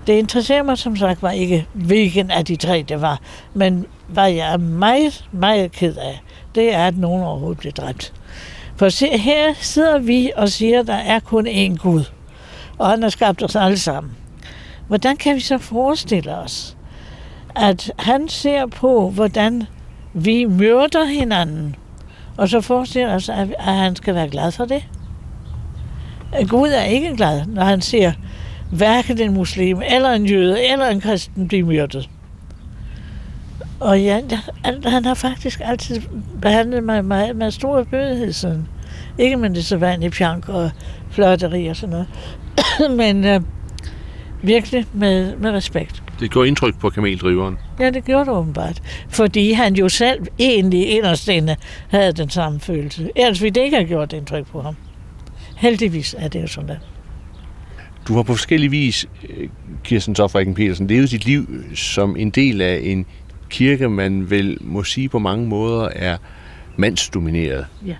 [0.07, 3.19] det interesserer mig som sagt var ikke, hvilken af de tre det var.
[3.53, 6.21] Men hvad jeg er meget, meget ked af,
[6.55, 8.13] det er, at nogen overhovedet blev dræbt.
[8.75, 12.03] For se, her sidder vi og siger, at der er kun én Gud,
[12.77, 14.11] og han har skabt os alle sammen.
[14.87, 16.77] Hvordan kan vi så forestille os,
[17.55, 19.63] at han ser på, hvordan
[20.13, 21.75] vi myrder hinanden,
[22.37, 24.83] og så forestiller os, at han skal være glad for det?
[26.47, 28.11] Gud er ikke glad, når han ser
[28.71, 32.09] hverken en muslim, eller en jøde, eller en kristen blive myrdet.
[33.79, 34.21] Og ja,
[34.85, 36.01] han har faktisk altid
[36.41, 38.67] behandlet mig med, med stor bødighed sådan.
[39.17, 40.71] Ikke med det så vanlige pjank og
[41.09, 42.07] flotteri og sådan noget.
[42.97, 43.41] Men øh,
[44.41, 46.03] virkelig med, med respekt.
[46.19, 47.57] Det gjorde indtryk på kameldriveren?
[47.79, 48.81] Ja, det gjorde det åbenbart.
[49.09, 51.55] Fordi han jo selv egentlig inderst inde
[51.89, 53.09] havde den samme følelse.
[53.15, 54.75] Ellers ville det ikke have gjort indtryk på ham.
[55.57, 56.75] Heldigvis er det jo sådan der.
[58.07, 59.49] Du har på forskellige vis, øh,
[59.83, 63.05] Kirsten Tofrikken Petersen, levet dit liv som en del af en
[63.49, 66.17] kirke, man vel må sige på mange måder er
[66.75, 67.65] mandsdomineret.
[67.85, 67.95] Ja.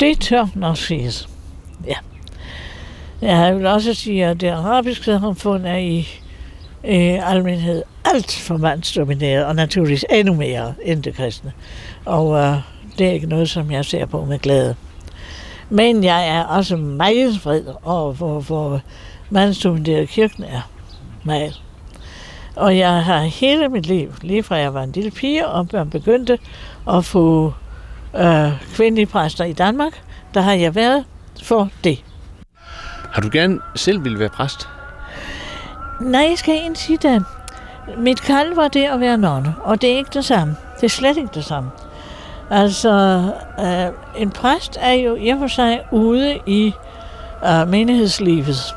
[0.00, 1.28] Det tør nok siges.
[1.86, 1.94] Ja.
[3.22, 6.08] Jeg vil også sige, at det arabiske samfund er i
[6.84, 11.52] øh, almenhed alt for mandsdomineret, og naturligvis endnu mere end det kristne.
[12.04, 12.56] Og øh,
[12.98, 14.74] det er ikke noget, som jeg ser på med glæde.
[15.70, 18.80] Men jeg er også meget fred over, hvor, hvor
[19.30, 20.70] mandsdomineret kirken er.
[21.24, 21.62] Meget.
[22.56, 26.38] Og jeg har hele mit liv, lige fra jeg var en lille pige, og begyndte
[26.90, 27.54] at få
[28.16, 30.02] øh, kvindelige præster i Danmark,
[30.34, 31.04] der har jeg været
[31.42, 32.04] for det.
[33.12, 34.68] Har du gerne selv ville være præst?
[36.00, 37.24] Nej, jeg skal ikke sige det.
[37.96, 40.56] Mit kald var det at være nonne, og det er ikke det samme.
[40.76, 41.70] Det er slet ikke det samme.
[42.50, 43.22] Altså,
[43.60, 46.72] øh, en præst er jo i og for sig ude i
[47.46, 48.74] øh, menighedslivet,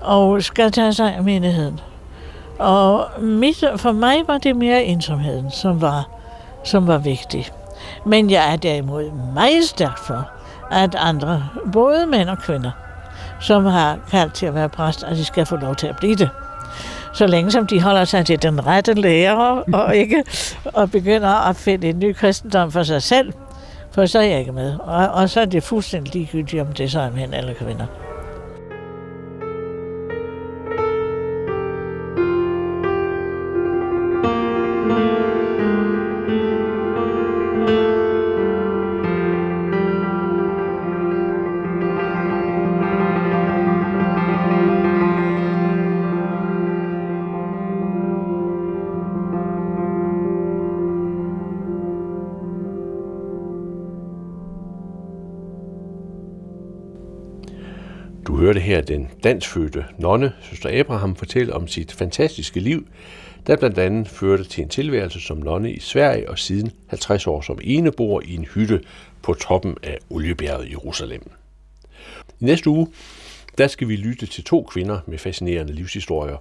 [0.00, 1.80] og skal tage sig af menigheden.
[2.58, 6.08] Og mit, for mig var det mere ensomheden, som var,
[6.64, 7.48] som var vigtig.
[8.06, 10.30] Men jeg er derimod meget stærk for,
[10.70, 12.70] at andre, både mænd og kvinder,
[13.44, 16.14] som har kaldt til at være præst, at de skal få lov til at blive
[16.14, 16.30] det.
[17.12, 20.24] så længe som de holder sig til den rette lærer, og ikke
[20.64, 23.32] og begynder at opfinde en ny kristendom for sig selv,
[23.92, 24.78] for så er jeg ikke med.
[24.78, 27.86] Og, og så er det fuldstændig ligegyldigt, om det så er mænd eller kvinder.
[58.64, 62.86] Her den dansfødte nonne, søster Abraham, fortælle om sit fantastiske liv,
[63.46, 67.40] der blandt andet førte til en tilværelse som nonne i Sverige og siden 50 år
[67.40, 68.80] som enebor i en hytte
[69.22, 71.30] på toppen af oliebjerget i Jerusalem.
[72.40, 72.88] I næste uge,
[73.58, 76.36] der skal vi lytte til to kvinder med fascinerende livshistorier.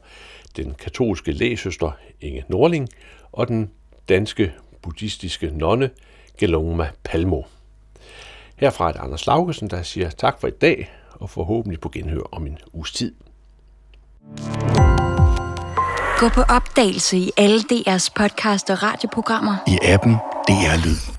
[0.57, 2.89] Den katolske lægesøster Inge Norling
[3.31, 3.71] og den
[4.09, 5.89] danske buddhistiske nonne
[6.37, 7.41] Gelongma Palmo.
[8.55, 10.91] Herfra er det Anders Laugesen, der siger tak for i dag,
[11.23, 13.13] og forhåbentlig på genhør om en uges tid.
[16.19, 19.55] Gå på opdagelse i alle DR's podcast og radioprogrammer.
[19.67, 20.13] I appen
[20.47, 21.12] DR Lyd.